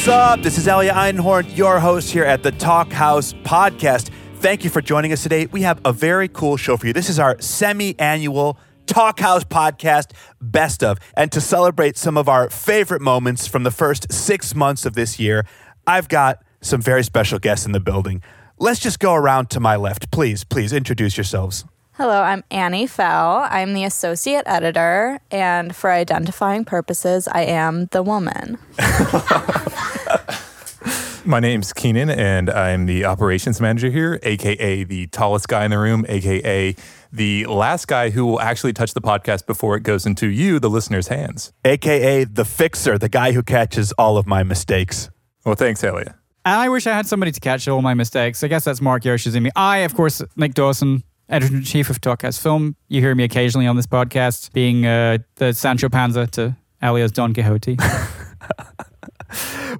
What's 0.00 0.08
up? 0.08 0.40
This 0.40 0.56
is 0.56 0.66
Elia 0.66 0.94
Einhorn, 0.94 1.54
your 1.54 1.78
host 1.78 2.10
here 2.10 2.24
at 2.24 2.42
the 2.42 2.52
Talkhouse 2.52 3.34
Podcast. 3.42 4.08
Thank 4.36 4.64
you 4.64 4.70
for 4.70 4.80
joining 4.80 5.12
us 5.12 5.22
today. 5.22 5.44
We 5.52 5.60
have 5.60 5.78
a 5.84 5.92
very 5.92 6.26
cool 6.26 6.56
show 6.56 6.78
for 6.78 6.86
you. 6.86 6.94
This 6.94 7.10
is 7.10 7.18
our 7.18 7.38
semi 7.38 7.98
annual 7.98 8.58
Talkhouse 8.86 9.44
Podcast 9.44 10.12
Best 10.40 10.82
of. 10.82 10.96
And 11.18 11.30
to 11.32 11.40
celebrate 11.42 11.98
some 11.98 12.16
of 12.16 12.30
our 12.30 12.48
favorite 12.48 13.02
moments 13.02 13.46
from 13.46 13.62
the 13.62 13.70
first 13.70 14.10
six 14.10 14.54
months 14.54 14.86
of 14.86 14.94
this 14.94 15.18
year, 15.18 15.44
I've 15.86 16.08
got 16.08 16.42
some 16.62 16.80
very 16.80 17.04
special 17.04 17.38
guests 17.38 17.66
in 17.66 17.72
the 17.72 17.78
building. 17.78 18.22
Let's 18.58 18.80
just 18.80 19.00
go 19.00 19.12
around 19.12 19.50
to 19.50 19.60
my 19.60 19.76
left. 19.76 20.10
Please, 20.10 20.44
please 20.44 20.72
introduce 20.72 21.18
yourselves. 21.18 21.66
Hello, 22.00 22.22
I'm 22.22 22.42
Annie 22.50 22.86
Fell. 22.86 23.46
I'm 23.50 23.74
the 23.74 23.84
associate 23.84 24.44
editor, 24.46 25.20
and 25.30 25.76
for 25.76 25.90
identifying 25.90 26.64
purposes, 26.64 27.28
I 27.28 27.42
am 27.42 27.88
the 27.92 28.02
woman. 28.02 28.56
My 31.26 31.40
name's 31.40 31.74
Keenan, 31.74 32.08
and 32.08 32.48
I'm 32.48 32.86
the 32.86 33.04
operations 33.04 33.60
manager 33.60 33.90
here, 33.90 34.18
aka 34.22 34.84
the 34.84 35.08
tallest 35.08 35.48
guy 35.48 35.66
in 35.66 35.72
the 35.72 35.78
room, 35.78 36.06
aka 36.08 36.74
the 37.12 37.44
last 37.44 37.86
guy 37.86 38.08
who 38.08 38.24
will 38.24 38.40
actually 38.40 38.72
touch 38.72 38.94
the 38.94 39.02
podcast 39.02 39.44
before 39.44 39.76
it 39.76 39.82
goes 39.82 40.06
into 40.06 40.26
you, 40.26 40.58
the 40.58 40.70
listener's 40.70 41.08
hands. 41.08 41.52
AKA 41.66 42.24
the 42.24 42.46
fixer, 42.46 42.96
the 42.96 43.10
guy 43.10 43.32
who 43.32 43.42
catches 43.42 43.92
all 43.98 44.16
of 44.16 44.26
my 44.26 44.42
mistakes. 44.42 45.10
Well, 45.44 45.54
thanks, 45.54 45.84
Elia. 45.84 46.14
And 46.46 46.58
I 46.58 46.70
wish 46.70 46.86
I 46.86 46.94
had 46.94 47.06
somebody 47.06 47.32
to 47.32 47.40
catch 47.40 47.68
all 47.68 47.82
my 47.82 47.92
mistakes. 47.92 48.42
I 48.42 48.48
guess 48.48 48.64
that's 48.64 48.80
Mark 48.80 49.02
Yoshizumi. 49.02 49.50
I, 49.54 49.80
of 49.80 49.94
course, 49.94 50.22
Nick 50.36 50.54
Dawson, 50.54 51.02
editor 51.30 51.56
in 51.56 51.62
chief 51.62 51.88
of 51.88 52.00
Talkhouse 52.00 52.40
Film. 52.40 52.76
You 52.88 53.00
hear 53.00 53.14
me 53.14 53.24
occasionally 53.24 53.66
on 53.66 53.76
this 53.76 53.86
podcast 53.86 54.52
being 54.52 54.84
uh, 54.84 55.18
the 55.36 55.52
Sancho 55.54 55.88
Panza 55.88 56.26
to 56.28 56.56
Elia's 56.82 57.12
Don 57.12 57.32
Quixote. 57.32 57.78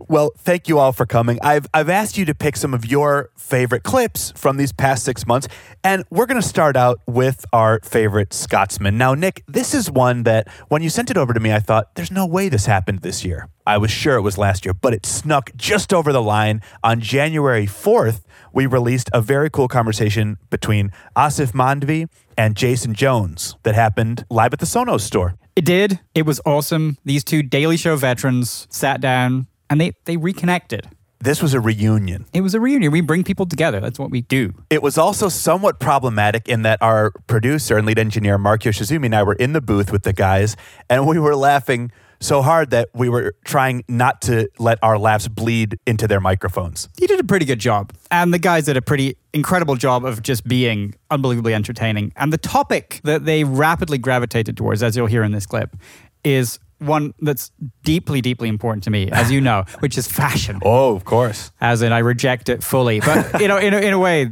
Well, 0.09 0.33
thank 0.39 0.69
you 0.69 0.79
all 0.79 0.93
for 0.93 1.07
coming. 1.07 1.39
I've 1.43 1.67
I've 1.75 1.89
asked 1.89 2.17
you 2.17 2.25
to 2.25 2.35
pick 2.35 2.57
some 2.57 2.75
of 2.75 2.87
your 2.87 3.31
favorite 3.37 3.83
clips 3.83 4.33
from 4.37 4.57
these 4.57 4.73
past 4.73 5.05
six 5.05 5.27
months, 5.27 5.49
and 5.85 6.05
we're 6.11 6.27
going 6.27 6.41
to 6.41 6.47
start 6.47 6.77
out 6.77 7.01
with 7.07 7.45
our 7.53 7.81
favorite 7.83 8.33
Scotsman. 8.33 8.97
Now, 8.99 9.15
Nick, 9.15 9.43
this 9.47 9.75
is 9.75 9.91
one 9.91 10.23
that 10.25 10.49
when 10.69 10.83
you 10.83 10.91
sent 10.91 11.11
it 11.11 11.17
over 11.17 11.33
to 11.33 11.41
me, 11.41 11.53
I 11.53 11.61
thought 11.61 11.95
there's 11.95 12.11
no 12.11 12.27
way 12.27 12.49
this 12.49 12.67
happened 12.67 13.01
this 13.01 13.25
year. 13.25 13.49
I 13.67 13.79
was 13.79 13.91
sure 13.91 14.17
it 14.17 14.23
was 14.23 14.39
last 14.39 14.65
year, 14.65 14.75
but 14.75 14.95
it 14.95 15.07
snuck 15.07 15.51
just 15.57 15.93
over 15.93 16.13
the 16.13 16.23
line 16.23 16.61
on 16.83 17.01
January 17.01 17.67
4th. 17.67 18.23
We 18.53 18.67
released 18.67 19.11
a 19.13 19.21
very 19.21 19.51
cool 19.51 19.69
conversation 19.69 20.39
between 20.51 20.91
Aasif 21.17 21.53
Mandvi 21.53 22.09
and 22.37 22.57
Jason 22.57 22.95
Jones 22.95 23.57
that 23.63 23.75
happened 23.75 24.25
live 24.31 24.53
at 24.53 24.59
the 24.59 24.67
Sonos 24.67 25.01
store. 25.03 25.37
it 25.57 25.65
did. 25.65 26.01
It 26.15 26.27
was 26.27 26.41
awesome. 26.47 26.97
These 27.05 27.25
two 27.25 27.43
Daily 27.43 27.77
Show 27.77 27.97
veterans 27.97 28.67
sat 28.71 29.01
down 29.01 29.47
and 29.69 29.81
they, 29.81 29.93
they 30.05 30.17
reconnected. 30.17 30.89
This 31.23 31.43
was 31.43 31.53
a 31.53 31.61
reunion. 31.61 32.25
It 32.33 32.41
was 32.41 32.55
a 32.55 32.61
reunion. 32.61 32.93
We 32.93 33.03
bring 33.03 33.25
people 33.25 33.45
together. 33.45 33.79
That's 33.79 33.99
what 33.99 34.11
we 34.11 34.23
do. 34.23 34.55
It 34.71 34.83
was 34.83 34.97
also 34.97 35.29
somewhat 35.29 35.79
problematic 35.79 36.49
in 36.49 36.63
that 36.63 36.81
our 36.81 37.13
producer 37.27 37.77
and 37.77 37.87
lead 37.87 37.99
engineer, 37.99 38.39
Mark 38.39 38.63
Yoshizumi, 38.63 39.05
and 39.05 39.15
I 39.15 39.23
were 39.23 39.35
in 39.35 39.53
the 39.53 39.61
booth 39.61 39.93
with 39.93 40.03
the 40.05 40.15
guys, 40.15 40.57
and 40.89 41.07
we 41.07 41.19
were 41.19 41.37
laughing 41.37 41.93
so 42.21 42.43
hard 42.43 42.71
that 42.71 42.89
we 42.95 43.09
were 43.09 43.35
trying 43.45 43.83
not 43.89 44.21
to 44.23 44.49
let 44.59 44.79
our 44.83 44.99
laughs 44.99 45.27
bleed 45.27 45.79
into 45.87 46.07
their 46.07 46.21
microphones. 46.21 46.89
He 46.99 47.07
did 47.07 47.19
a 47.19 47.25
pretty 47.25 47.47
good 47.47 47.59
job. 47.59 47.93
And 48.11 48.33
the 48.33 48.39
guys 48.39 48.67
did 48.67 48.77
a 48.77 48.83
pretty 48.83 49.17
incredible 49.33 49.77
job 49.77 50.05
of 50.05 50.23
just 50.23 50.47
being 50.47 50.95
unbelievably 51.11 51.55
entertaining. 51.55 52.13
And 52.17 52.33
the 52.33 52.39
topic 52.39 53.01
that 53.05 53.25
they 53.25 53.45
rapidly 53.45 53.99
gravitated 53.99 54.57
towards, 54.57 54.83
as 54.83 54.97
you'll 54.97 55.07
hear 55.07 55.23
in 55.23 55.33
this 55.33 55.47
clip, 55.47 55.77
is 56.23 56.59
one 56.79 57.15
that's 57.21 57.51
deeply, 57.85 58.21
deeply 58.21 58.49
important 58.49 58.85
to 58.85 58.91
me, 58.91 59.11
as 59.11 59.31
you 59.31 59.41
know, 59.41 59.65
which 59.81 59.97
is 59.97 60.07
fashion. 60.07 60.59
Oh, 60.63 60.95
of 60.95 61.05
course. 61.05 61.53
As 61.61 61.83
in, 61.83 61.93
I 61.93 61.99
reject 61.99 62.49
it 62.49 62.63
fully. 62.63 63.01
But, 63.01 63.41
you 63.41 63.49
know, 63.49 63.59
in 63.59 63.75
a, 63.75 63.79
in 63.79 63.93
a 63.93 63.99
way, 63.99 64.31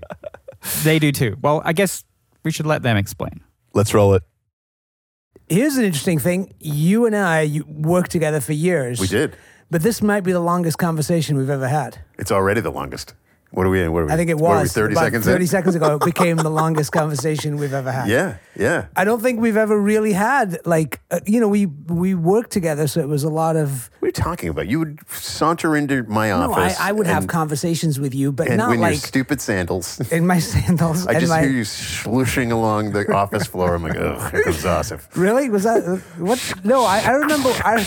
they 0.82 0.98
do 0.98 1.12
too. 1.12 1.36
Well, 1.40 1.62
I 1.64 1.72
guess 1.72 2.04
we 2.42 2.50
should 2.50 2.66
let 2.66 2.82
them 2.82 2.96
explain. 2.96 3.40
Let's 3.74 3.94
roll 3.94 4.14
it. 4.14 4.22
Here's 5.50 5.76
an 5.76 5.84
interesting 5.84 6.18
thing. 6.18 6.52
You 6.60 7.06
and 7.06 7.16
I 7.16 7.42
you 7.42 7.64
worked 7.66 8.10
together 8.10 8.40
for 8.40 8.52
years. 8.52 9.00
We 9.00 9.06
did. 9.06 9.36
But 9.70 9.82
this 9.82 10.02
might 10.02 10.20
be 10.20 10.32
the 10.32 10.40
longest 10.40 10.78
conversation 10.78 11.36
we've 11.36 11.50
ever 11.50 11.68
had. 11.68 11.98
It's 12.18 12.32
already 12.32 12.60
the 12.60 12.70
longest. 12.70 13.14
What 13.50 13.66
are 13.66 13.70
we 13.70 13.82
in? 13.82 13.92
What 13.92 14.02
are 14.02 14.06
we? 14.06 14.12
I 14.12 14.16
think 14.16 14.28
it 14.28 14.34
are 14.34 14.36
we, 14.36 14.42
was. 14.42 14.72
30 14.74 14.92
About 14.92 15.04
seconds 15.04 15.24
30 15.24 15.40
in? 15.40 15.46
seconds 15.48 15.74
ago, 15.74 15.96
it 15.96 16.04
became 16.04 16.36
the 16.36 16.50
longest 16.62 16.92
conversation 16.92 17.56
we've 17.56 17.72
ever 17.72 17.90
had. 17.90 18.08
Yeah, 18.08 18.36
yeah. 18.54 18.86
I 18.94 19.04
don't 19.04 19.22
think 19.22 19.40
we've 19.40 19.56
ever 19.56 19.80
really 19.80 20.12
had, 20.12 20.58
like, 20.66 21.00
uh, 21.10 21.20
you 21.24 21.40
know, 21.40 21.48
we 21.48 21.64
we 21.66 22.14
worked 22.14 22.50
together, 22.50 22.86
so 22.86 23.00
it 23.00 23.08
was 23.08 23.24
a 23.24 23.30
lot 23.30 23.56
of. 23.56 23.90
What 24.00 24.06
are 24.06 24.08
you 24.08 24.12
talking 24.12 24.50
about? 24.50 24.68
You 24.68 24.80
would 24.80 25.00
saunter 25.08 25.76
into 25.76 26.02
my 26.04 26.30
office. 26.30 26.76
No, 26.78 26.84
I. 26.84 26.88
I 26.90 26.92
would 26.92 27.06
have 27.06 27.26
conversations 27.26 27.98
with 27.98 28.14
you, 28.14 28.32
but 28.32 28.48
and 28.48 28.58
not 28.58 28.68
when 28.68 28.80
like 28.80 28.92
your 28.92 29.00
stupid 29.00 29.40
sandals. 29.40 29.98
in 30.12 30.26
my 30.26 30.40
sandals. 30.40 31.06
I 31.06 31.18
just 31.18 31.30
my, 31.30 31.40
hear 31.40 31.50
you 31.50 31.64
slooshing 31.64 32.52
along 32.52 32.92
the 32.92 33.10
office 33.14 33.46
floor. 33.46 33.74
I'm 33.74 33.82
like, 33.82 33.96
ugh, 33.96 34.30
here 34.30 34.42
comes 34.42 34.62
Aasif. 34.64 35.08
Really? 35.16 35.48
Was 35.48 35.64
that 35.64 36.02
what? 36.18 36.38
No, 36.64 36.84
I, 36.84 37.00
I 37.00 37.12
remember. 37.12 37.48
I, 37.64 37.86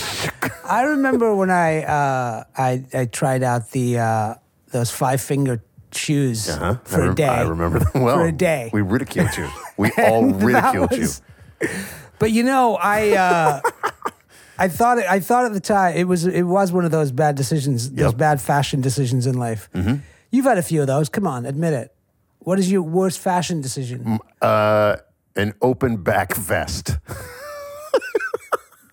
I 0.64 0.82
remember 0.82 1.36
when 1.36 1.50
I 1.50 1.84
uh, 1.84 2.44
I 2.56 2.84
I 2.92 3.04
tried 3.04 3.44
out 3.44 3.70
the 3.70 3.98
uh, 3.98 4.34
those 4.72 4.90
five 4.90 5.20
finger 5.20 5.62
shoes 5.92 6.48
Uh-huh. 6.48 6.76
for 6.84 7.00
I 7.00 7.04
a 7.04 7.06
rem- 7.06 7.14
day. 7.14 7.28
I 7.28 7.42
remember 7.42 7.78
them 7.80 8.02
well. 8.02 8.16
For 8.16 8.26
a 8.26 8.32
day. 8.32 8.70
We 8.72 8.80
ridiculed 8.82 9.36
you. 9.36 9.48
We 9.76 9.90
all 9.98 10.24
ridiculed 10.32 10.92
you. 10.92 11.08
But 12.18 12.30
you 12.32 12.42
know, 12.42 12.76
I 12.76 13.10
uh, 13.12 13.60
I 14.58 14.68
thought 14.68 14.98
it, 14.98 15.06
I 15.08 15.20
thought 15.20 15.44
at 15.44 15.52
the 15.52 15.60
time 15.60 15.96
it 15.96 16.04
was 16.04 16.24
it 16.26 16.42
was 16.44 16.72
one 16.72 16.84
of 16.84 16.90
those 16.90 17.12
bad 17.12 17.34
decisions, 17.36 17.90
those 17.90 17.98
Yep. 17.98 18.08
Mm-hmm. 18.10 18.18
bad 18.18 18.40
fashion 18.40 18.80
decisions 18.80 19.26
in 19.26 19.36
life. 19.38 19.68
You've 20.30 20.46
had 20.46 20.58
a 20.58 20.62
few 20.62 20.80
of 20.80 20.86
those. 20.86 21.08
Come 21.10 21.26
on, 21.26 21.44
admit 21.46 21.74
it. 21.74 21.94
What 22.38 22.58
is 22.58 22.70
your 22.72 22.82
worst 22.82 23.18
fashion 23.20 23.60
decision? 23.60 24.18
Uh, 24.40 24.96
an 25.36 25.52
open 25.60 25.96
back 26.02 26.34
vest. 26.34 26.96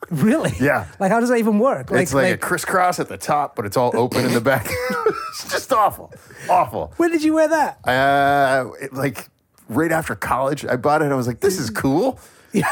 Really? 0.26 0.54
Yeah. 0.60 0.86
Like 1.00 1.12
how 1.12 1.20
does 1.20 1.30
that 1.30 1.38
even 1.38 1.60
work? 1.60 1.92
Like, 1.92 2.02
it's 2.04 2.14
like, 2.14 2.34
a 2.34 2.38
crisscross 2.38 3.00
at 3.00 3.08
the 3.10 3.18
top, 3.18 3.56
but 3.56 3.66
it's 3.66 3.78
all 3.78 3.92
open 3.96 4.26
in 4.26 4.34
the 4.34 4.42
back. 4.42 4.68
it's 5.30 5.52
just 5.52 5.72
awful. 5.72 6.12
Awful. 6.50 6.94
when 6.98 7.12
did 7.12 7.24
you 7.24 7.34
wear 7.36 7.48
that? 7.48 7.80
Uh, 7.88 8.72
it- 8.82 8.94
like 8.94 9.28
right 9.70 9.92
after 9.92 10.16
college, 10.16 10.66
I 10.66 10.76
bought 10.78 11.02
it. 11.02 11.06
and 11.06 11.14
I 11.14 11.18
was 11.18 11.28
like, 11.28 11.40
"This 11.42 11.60
is 11.60 11.70
cool." 11.70 12.20
Yeah. 12.52 12.66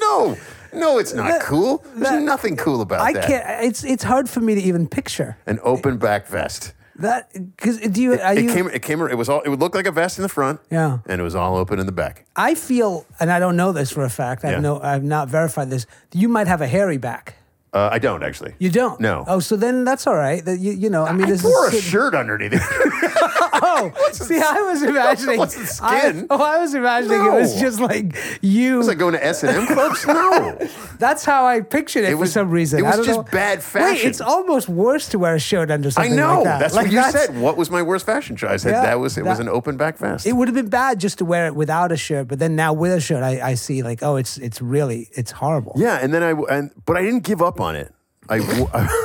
no, 0.00 0.36
no, 0.72 0.98
it's 0.98 1.12
not 1.12 1.28
That- 1.28 1.42
cool. 1.42 1.84
There's 1.94 2.08
that- 2.10 2.22
nothing 2.22 2.56
cool 2.56 2.80
about 2.80 3.00
I 3.00 3.12
that. 3.14 3.26
can't. 3.26 3.64
It's 3.64 3.84
it's 3.84 4.04
hard 4.04 4.28
for 4.28 4.40
me 4.40 4.54
to 4.54 4.60
even 4.60 4.86
picture 4.88 5.36
An 5.46 5.58
open 5.62 5.98
back 5.98 6.26
vest. 6.28 6.72
That 7.00 7.32
because 7.56 7.78
do 7.78 8.02
you? 8.02 8.12
Are 8.14 8.34
It 8.34 8.44
you 8.44 8.52
came. 8.52 8.68
It 8.68 8.82
came. 8.82 9.00
It 9.02 9.16
was 9.18 9.28
all. 9.28 9.40
It 9.42 9.48
would 9.48 9.60
look 9.60 9.74
like 9.74 9.86
a 9.86 9.92
vest 9.92 10.18
in 10.18 10.22
the 10.22 10.28
front. 10.28 10.60
Yeah. 10.70 10.98
And 11.06 11.20
it 11.20 11.24
was 11.24 11.34
all 11.34 11.56
open 11.56 11.78
in 11.78 11.86
the 11.86 11.92
back. 11.92 12.26
I 12.36 12.54
feel, 12.54 13.06
and 13.18 13.30
I 13.30 13.38
don't 13.38 13.56
know 13.56 13.72
this 13.72 13.90
for 13.90 14.04
a 14.04 14.10
fact. 14.10 14.44
I've 14.44 14.52
Yeah. 14.52 14.60
no, 14.60 14.80
I've 14.80 15.04
not 15.04 15.28
verified 15.28 15.70
this. 15.70 15.86
You 16.12 16.28
might 16.28 16.46
have 16.46 16.60
a 16.60 16.66
hairy 16.66 16.98
back. 16.98 17.36
Uh, 17.72 17.88
I 17.92 17.98
don't 18.00 18.24
actually. 18.24 18.54
You 18.58 18.68
don't. 18.70 19.00
No. 19.00 19.24
Oh, 19.28 19.38
so 19.38 19.54
then 19.54 19.84
that's 19.84 20.06
all 20.06 20.16
right. 20.16 20.44
That 20.44 20.58
you, 20.58 20.72
you 20.72 20.90
know, 20.90 21.04
I 21.04 21.12
mean, 21.12 21.26
I 21.26 21.30
this 21.30 21.44
wore 21.44 21.68
a 21.68 21.72
shirt 21.72 22.14
underneath 22.16 22.52
it. 22.52 22.62
Oh, 23.62 23.92
see, 24.12 24.38
I 24.38 24.60
was 24.62 24.82
imagining. 24.92 25.38
What's 25.38 25.54
the 25.54 25.84
I, 25.84 26.00
skin? 26.00 26.26
oh, 26.30 26.42
I 26.42 26.58
was 26.58 26.74
imagining 26.74 27.24
it 27.24 27.30
was 27.32 27.58
just 27.60 27.80
like 27.80 28.16
you. 28.42 28.78
was 28.78 28.88
I 28.88 28.94
going 28.94 29.12
to 29.14 29.24
S 29.24 29.42
and 29.42 29.56
M 29.56 29.66
clubs? 29.66 30.06
No. 30.06 30.58
that's 30.98 31.24
how 31.24 31.46
I 31.46 31.60
pictured 31.60 32.04
it, 32.04 32.12
It 32.12 32.16
for 32.16 32.26
some 32.26 32.50
reason. 32.50 32.80
it 32.80 32.82
was 32.82 33.00
I 33.00 33.04
just 33.04 33.18
know. 33.18 33.22
bad 33.24 33.62
Wait, 33.74 34.04
it's 34.04 34.20
almost 34.20 34.68
worse 34.68 35.08
to 35.10 35.18
wear 35.18 35.34
a 35.34 35.38
shirt 35.40 35.70
under 35.70 35.90
I 35.96 36.08
know. 36.08 36.36
like 36.36 36.44
that. 36.44 36.58
That's 36.60 36.74
Like, 36.74 36.86
what 36.86 36.92
you 36.92 37.10
said. 37.12 37.38
What 37.38 37.56
was 37.56 37.70
my 37.70 37.82
worst 37.82 38.06
fashion 38.06 38.36
choice? 38.36 38.50
I 38.50 38.56
said 38.56 38.70
Yeah, 38.72 38.82
that 38.82 39.00
was 39.00 39.16
it 39.18 39.24
was 39.24 39.38
an 39.40 39.48
open 39.48 39.76
back 39.76 39.98
vest. 39.98 40.26
It 40.26 40.32
would 40.32 40.48
have 40.48 40.54
been 40.54 40.68
bad 40.68 40.98
just 41.00 41.18
to 41.18 41.24
wear 41.24 41.46
it 41.46 41.54
without 41.54 41.92
a 41.92 41.96
shirt, 41.96 42.28
but 42.28 42.38
then 42.38 42.56
now 42.56 42.72
with 42.72 42.92
a 42.92 43.00
shirt, 43.00 43.22
I, 43.22 43.40
I 43.50 43.54
see 43.54 43.82
like, 43.82 44.02
oh, 44.02 44.16
it's 44.16 44.38
it's 44.38 44.60
really 44.62 45.08
it's 45.12 45.30
horrible. 45.30 45.74
Yeah, 45.76 45.98
and 46.00 46.12
then 46.14 46.22
I 46.22 46.30
and 46.54 46.70
but 46.86 46.96
I 46.96 47.02
didn't 47.02 47.24
give 47.24 47.42
up 47.42 47.60
on 47.60 47.76
it. 47.76 47.92
I 48.28 48.38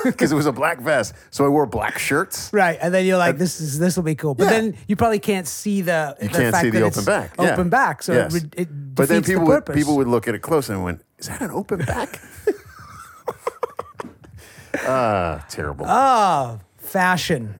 because 0.04 0.32
it 0.34 0.36
was 0.36 0.46
a 0.46 0.52
black 0.52 0.80
vest, 0.82 1.14
so 1.32 1.46
I 1.46 1.48
wore 1.48 1.66
black 1.66 1.98
shirts. 1.98 2.50
Right, 2.54 2.78
and 2.82 2.94
then 2.94 3.06
you're 3.06 3.18
like, 3.18 3.38
"This 3.38 3.60
is 3.62 3.80
this 3.80 3.96
will 3.96 4.04
be 4.04 4.14
cool," 4.16 4.36
but 4.36 4.44
Yeah. 4.44 4.50
then 4.52 4.78
you 4.88 4.96
probably 4.96 5.20
can't 5.20 5.48
see 5.48 5.82
the 5.82 6.16
You 6.22 6.28
the 6.28 6.34
can't 6.38 6.52
fact 6.54 6.64
see 6.64 6.70
the 6.70 6.82
open 6.82 7.00
it's 7.00 7.06
back. 7.06 7.34
Yeah. 7.40 7.54
Open 7.54 7.70
back, 7.70 8.04
so 8.04 8.14
Yes. 8.14 8.36
it, 8.36 8.44
re- 8.44 8.50
it 8.64 8.68
but 8.96 9.08
then 9.10 9.24
people 9.24 9.46
the 9.46 9.52
would 9.52 9.66
people 9.74 9.96
would 9.98 10.08
look 10.08 10.28
at 10.28 10.36
it 10.36 10.40
close 10.40 10.70
and 10.70 10.84
went, 10.84 11.02
"Is 11.18 11.28
that 11.28 11.42
an 11.42 11.52
open 11.52 11.80
back?" 11.86 12.20
Ah, 14.88 15.46
terrible. 15.50 15.86
oh 15.88 16.60
fashion. 16.78 17.56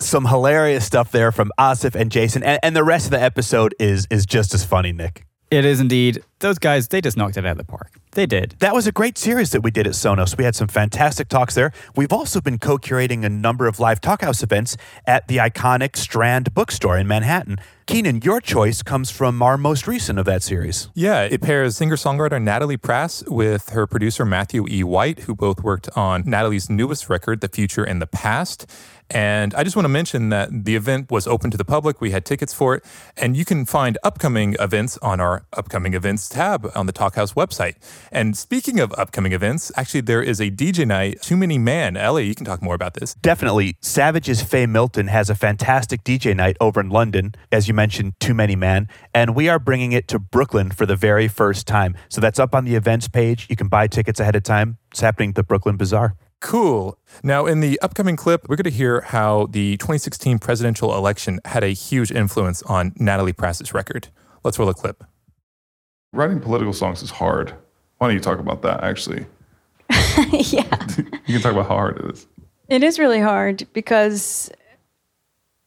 Some 0.00 0.26
hilarious 0.26 0.84
stuff 0.84 1.10
there 1.10 1.32
from 1.32 1.50
Aasif 1.58 1.94
and 1.94 2.10
Jason, 2.12 2.42
and, 2.42 2.60
and 2.62 2.76
the 2.76 2.84
rest 2.84 3.06
of 3.06 3.10
the 3.12 3.20
episode 3.22 3.74
is 3.80 4.06
is 4.10 4.26
just 4.26 4.52
as 4.54 4.64
funny, 4.64 4.92
Nick. 4.92 5.24
It 5.50 5.64
is 5.64 5.80
indeed. 5.80 6.22
Those 6.42 6.58
guys, 6.58 6.88
they 6.88 7.00
just 7.00 7.16
knocked 7.16 7.36
it 7.36 7.46
out 7.46 7.52
of 7.52 7.58
the 7.58 7.64
park. 7.64 7.98
They 8.12 8.26
did. 8.26 8.56
That 8.58 8.74
was 8.74 8.86
a 8.86 8.92
great 8.92 9.16
series 9.16 9.52
that 9.52 9.62
we 9.62 9.70
did 9.70 9.86
at 9.86 9.94
Sonos. 9.94 10.36
We 10.36 10.44
had 10.44 10.54
some 10.54 10.68
fantastic 10.68 11.28
talks 11.28 11.54
there. 11.54 11.72
We've 11.96 12.12
also 12.12 12.42
been 12.42 12.58
co 12.58 12.76
curating 12.76 13.24
a 13.24 13.30
number 13.30 13.66
of 13.66 13.80
live 13.80 14.02
Talkhouse 14.02 14.42
events 14.42 14.76
at 15.06 15.28
the 15.28 15.38
iconic 15.38 15.96
Strand 15.96 16.52
bookstore 16.52 16.98
in 16.98 17.08
Manhattan. 17.08 17.58
Keenan, 17.86 18.20
your 18.22 18.40
choice 18.40 18.82
comes 18.82 19.10
from 19.10 19.42
our 19.42 19.58
most 19.58 19.88
recent 19.88 20.18
of 20.18 20.24
that 20.26 20.42
series. 20.42 20.88
Yeah, 20.94 21.22
it 21.22 21.40
pairs 21.40 21.76
singer 21.76 21.96
songwriter 21.96 22.40
Natalie 22.40 22.76
Prass 22.76 23.24
with 23.26 23.70
her 23.70 23.86
producer 23.86 24.24
Matthew 24.24 24.66
E. 24.68 24.84
White, 24.84 25.20
who 25.20 25.34
both 25.34 25.62
worked 25.62 25.88
on 25.96 26.22
Natalie's 26.24 26.70
newest 26.70 27.08
record, 27.08 27.40
The 27.40 27.48
Future 27.48 27.82
and 27.82 28.00
the 28.00 28.06
Past. 28.06 28.66
And 29.10 29.52
I 29.54 29.62
just 29.62 29.76
want 29.76 29.84
to 29.84 29.90
mention 29.90 30.30
that 30.30 30.64
the 30.64 30.74
event 30.74 31.10
was 31.10 31.26
open 31.26 31.50
to 31.50 31.58
the 31.58 31.66
public. 31.66 32.00
We 32.00 32.12
had 32.12 32.24
tickets 32.24 32.54
for 32.54 32.74
it. 32.74 32.84
And 33.16 33.36
you 33.36 33.44
can 33.44 33.66
find 33.66 33.98
upcoming 34.02 34.56
events 34.58 34.96
on 34.98 35.20
our 35.20 35.44
upcoming 35.52 35.92
events 35.92 36.30
tab 36.32 36.70
on 36.74 36.86
the 36.86 36.92
Talkhouse 36.92 37.34
website. 37.34 37.76
And 38.10 38.36
speaking 38.36 38.80
of 38.80 38.92
upcoming 38.94 39.32
events, 39.32 39.70
actually, 39.76 40.00
there 40.00 40.22
is 40.22 40.40
a 40.40 40.50
DJ 40.50 40.86
night, 40.86 41.22
Too 41.22 41.36
Many 41.36 41.58
Man. 41.58 41.96
Elia, 41.96 42.26
you 42.26 42.34
can 42.34 42.44
talk 42.44 42.62
more 42.62 42.74
about 42.74 42.94
this. 42.94 43.14
Definitely. 43.14 43.76
Savages' 43.80 44.42
Fay 44.42 44.66
Milton 44.66 45.06
has 45.06 45.30
a 45.30 45.34
fantastic 45.34 46.02
DJ 46.02 46.34
night 46.34 46.56
over 46.60 46.80
in 46.80 46.88
London, 46.88 47.34
as 47.52 47.68
you 47.68 47.74
mentioned, 47.74 48.14
Too 48.18 48.34
Many 48.34 48.56
Man. 48.56 48.88
And 49.14 49.36
we 49.36 49.48
are 49.48 49.58
bringing 49.58 49.92
it 49.92 50.08
to 50.08 50.18
Brooklyn 50.18 50.70
for 50.70 50.86
the 50.86 50.96
very 50.96 51.28
first 51.28 51.66
time. 51.66 51.96
So 52.08 52.20
that's 52.20 52.38
up 52.38 52.54
on 52.54 52.64
the 52.64 52.74
events 52.74 53.08
page. 53.08 53.46
You 53.48 53.56
can 53.56 53.68
buy 53.68 53.86
tickets 53.86 54.18
ahead 54.18 54.34
of 54.34 54.42
time. 54.42 54.78
It's 54.90 55.00
happening 55.00 55.30
at 55.30 55.34
the 55.36 55.44
Brooklyn 55.44 55.76
Bazaar. 55.76 56.16
Cool. 56.40 56.98
Now, 57.22 57.46
in 57.46 57.60
the 57.60 57.78
upcoming 57.80 58.16
clip, 58.16 58.48
we're 58.48 58.56
going 58.56 58.64
to 58.64 58.70
hear 58.70 59.02
how 59.02 59.46
the 59.46 59.76
2016 59.76 60.40
presidential 60.40 60.96
election 60.96 61.38
had 61.44 61.62
a 61.62 61.68
huge 61.68 62.10
influence 62.10 62.62
on 62.64 62.92
Natalie 62.96 63.32
Prass's 63.32 63.72
record. 63.72 64.08
Let's 64.42 64.58
roll 64.58 64.68
a 64.68 64.74
clip. 64.74 65.04
Writing 66.12 66.40
political 66.40 66.72
songs 66.72 67.02
is 67.02 67.10
hard. 67.10 67.54
Why 67.98 68.08
don't 68.08 68.14
you 68.14 68.20
talk 68.20 68.38
about 68.38 68.62
that, 68.62 68.84
actually? 68.84 69.26
yeah. 70.32 70.86
You 71.24 71.34
can 71.34 71.42
talk 71.42 71.52
about 71.52 71.68
how 71.68 71.76
hard 71.76 71.98
it 71.98 72.10
is. 72.12 72.26
It 72.68 72.82
is 72.82 72.98
really 72.98 73.20
hard 73.20 73.66
because 73.72 74.50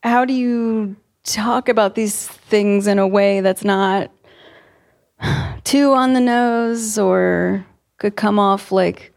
how 0.03 0.25
do 0.25 0.33
you 0.33 0.95
talk 1.23 1.69
about 1.69 1.95
these 1.95 2.27
things 2.27 2.85
in 2.85 2.99
a 2.99 3.07
way 3.07 3.41
that's 3.41 3.63
not 3.63 4.11
too 5.63 5.93
on 5.93 6.13
the 6.13 6.19
nose 6.19 6.97
or 6.99 7.65
could 7.97 8.15
come 8.15 8.37
off 8.37 8.71
like 8.71 9.13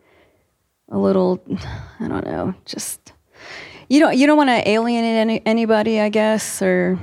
a 0.91 0.97
little 0.99 1.43
I 2.01 2.09
don't 2.09 2.25
know, 2.25 2.55
just 2.65 3.13
you 3.89 4.01
don't 4.01 4.17
you 4.17 4.27
don't 4.27 4.37
want 4.37 4.51
to 4.51 4.69
alienate 4.69 5.17
any, 5.17 5.43
anybody, 5.45 6.01
I 6.01 6.09
guess, 6.09 6.63
or 6.63 6.99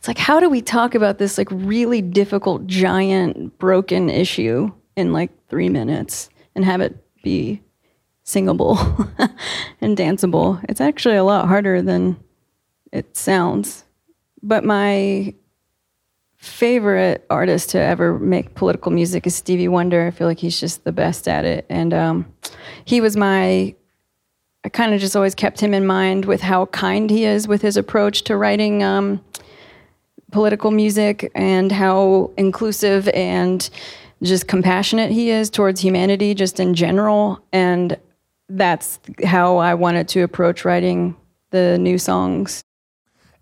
it's 0.00 0.08
like 0.08 0.16
how 0.16 0.40
do 0.40 0.48
we 0.48 0.62
talk 0.62 0.94
about 0.94 1.18
this 1.18 1.36
like 1.36 1.48
really 1.50 2.00
difficult 2.00 2.66
giant 2.66 3.58
broken 3.58 4.08
issue 4.08 4.72
in 4.96 5.12
like 5.12 5.30
3 5.48 5.68
minutes 5.68 6.30
and 6.54 6.64
have 6.64 6.80
it 6.80 6.96
be 7.22 7.60
singable 8.22 8.78
and 9.82 9.98
danceable. 9.98 10.64
It's 10.70 10.80
actually 10.80 11.16
a 11.16 11.24
lot 11.24 11.48
harder 11.48 11.82
than 11.82 12.16
it 12.92 13.14
sounds. 13.14 13.84
But 14.42 14.64
my 14.64 15.34
favorite 16.38 17.26
artist 17.28 17.68
to 17.70 17.78
ever 17.78 18.18
make 18.18 18.54
political 18.54 18.90
music 18.90 19.26
is 19.26 19.34
Stevie 19.34 19.68
Wonder. 19.68 20.06
I 20.06 20.12
feel 20.12 20.26
like 20.26 20.38
he's 20.38 20.58
just 20.58 20.84
the 20.84 20.92
best 20.92 21.28
at 21.28 21.44
it. 21.44 21.66
And 21.68 21.92
um, 21.92 22.32
he 22.86 23.02
was 23.02 23.18
my, 23.18 23.74
I 24.64 24.68
kind 24.70 24.94
of 24.94 25.00
just 25.00 25.14
always 25.14 25.34
kept 25.34 25.60
him 25.60 25.74
in 25.74 25.84
mind 25.84 26.24
with 26.24 26.40
how 26.40 26.64
kind 26.66 27.10
he 27.10 27.26
is 27.26 27.46
with 27.46 27.60
his 27.60 27.76
approach 27.76 28.22
to 28.22 28.36
writing 28.38 28.82
um, 28.82 29.22
political 30.32 30.70
music 30.70 31.30
and 31.34 31.72
how 31.72 32.30
inclusive 32.36 33.08
and 33.08 33.68
just 34.22 34.48
compassionate 34.48 35.10
he 35.10 35.30
is 35.30 35.50
towards 35.50 35.80
humanity 35.80 36.34
just 36.34 36.60
in 36.60 36.74
general. 36.74 37.42
And 37.52 37.98
that's 38.48 38.98
how 39.24 39.56
I 39.56 39.74
wanted 39.74 40.08
to 40.08 40.22
approach 40.22 40.64
writing 40.64 41.16
the 41.50 41.78
new 41.78 41.98
songs. 41.98 42.62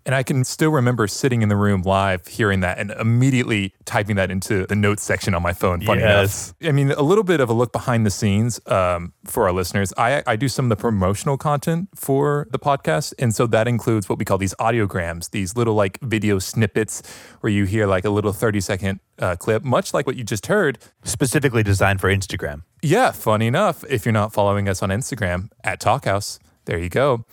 And 0.09 0.15
I 0.15 0.23
can 0.23 0.43
still 0.43 0.71
remember 0.71 1.05
sitting 1.07 1.43
in 1.43 1.49
the 1.49 1.55
room 1.55 1.83
live, 1.83 2.25
hearing 2.25 2.61
that, 2.61 2.79
and 2.79 2.89
immediately 2.89 3.75
typing 3.85 4.15
that 4.15 4.31
into 4.31 4.65
the 4.65 4.75
notes 4.75 5.03
section 5.03 5.35
on 5.35 5.43
my 5.43 5.53
phone. 5.53 5.81
Funny 5.81 6.01
Yes. 6.01 6.47
enough. 6.61 6.67
I 6.67 6.71
mean, 6.71 6.89
a 6.89 7.03
little 7.03 7.23
bit 7.23 7.39
of 7.39 7.47
a 7.47 7.53
look 7.53 7.71
behind 7.71 8.07
the 8.07 8.09
scenes 8.09 8.59
um, 8.65 9.13
for 9.25 9.43
our 9.43 9.51
listeners. 9.51 9.93
I, 9.99 10.23
I 10.25 10.35
do 10.35 10.47
some 10.47 10.65
of 10.65 10.69
the 10.69 10.81
promotional 10.81 11.37
content 11.37 11.89
for 11.93 12.47
the 12.49 12.57
podcast. 12.57 13.13
And 13.19 13.35
so 13.35 13.45
that 13.45 13.67
includes 13.67 14.09
what 14.09 14.17
we 14.17 14.25
call 14.25 14.39
these 14.39 14.55
audiograms, 14.55 15.29
these 15.29 15.55
little 15.55 15.75
like 15.75 15.99
video 16.01 16.39
snippets 16.39 17.03
where 17.41 17.53
you 17.53 17.65
hear 17.65 17.85
like 17.85 18.03
a 18.03 18.09
little 18.09 18.33
30 18.33 18.61
second 18.61 19.01
uh, 19.19 19.35
clip, 19.35 19.63
much 19.63 19.93
like 19.93 20.07
what 20.07 20.15
you 20.15 20.23
just 20.23 20.47
heard. 20.47 20.79
Specifically 21.03 21.61
designed 21.61 22.01
for 22.01 22.09
Instagram. 22.09 22.63
Yeah, 22.81 23.11
funny 23.11 23.45
enough, 23.45 23.83
if 23.87 24.07
you're 24.07 24.13
not 24.13 24.33
following 24.33 24.67
us 24.67 24.81
on 24.81 24.89
Instagram 24.89 25.51
at 25.63 25.79
Talkhouse, 25.79 26.39
there 26.65 26.79
you 26.79 26.89
go. 26.89 27.25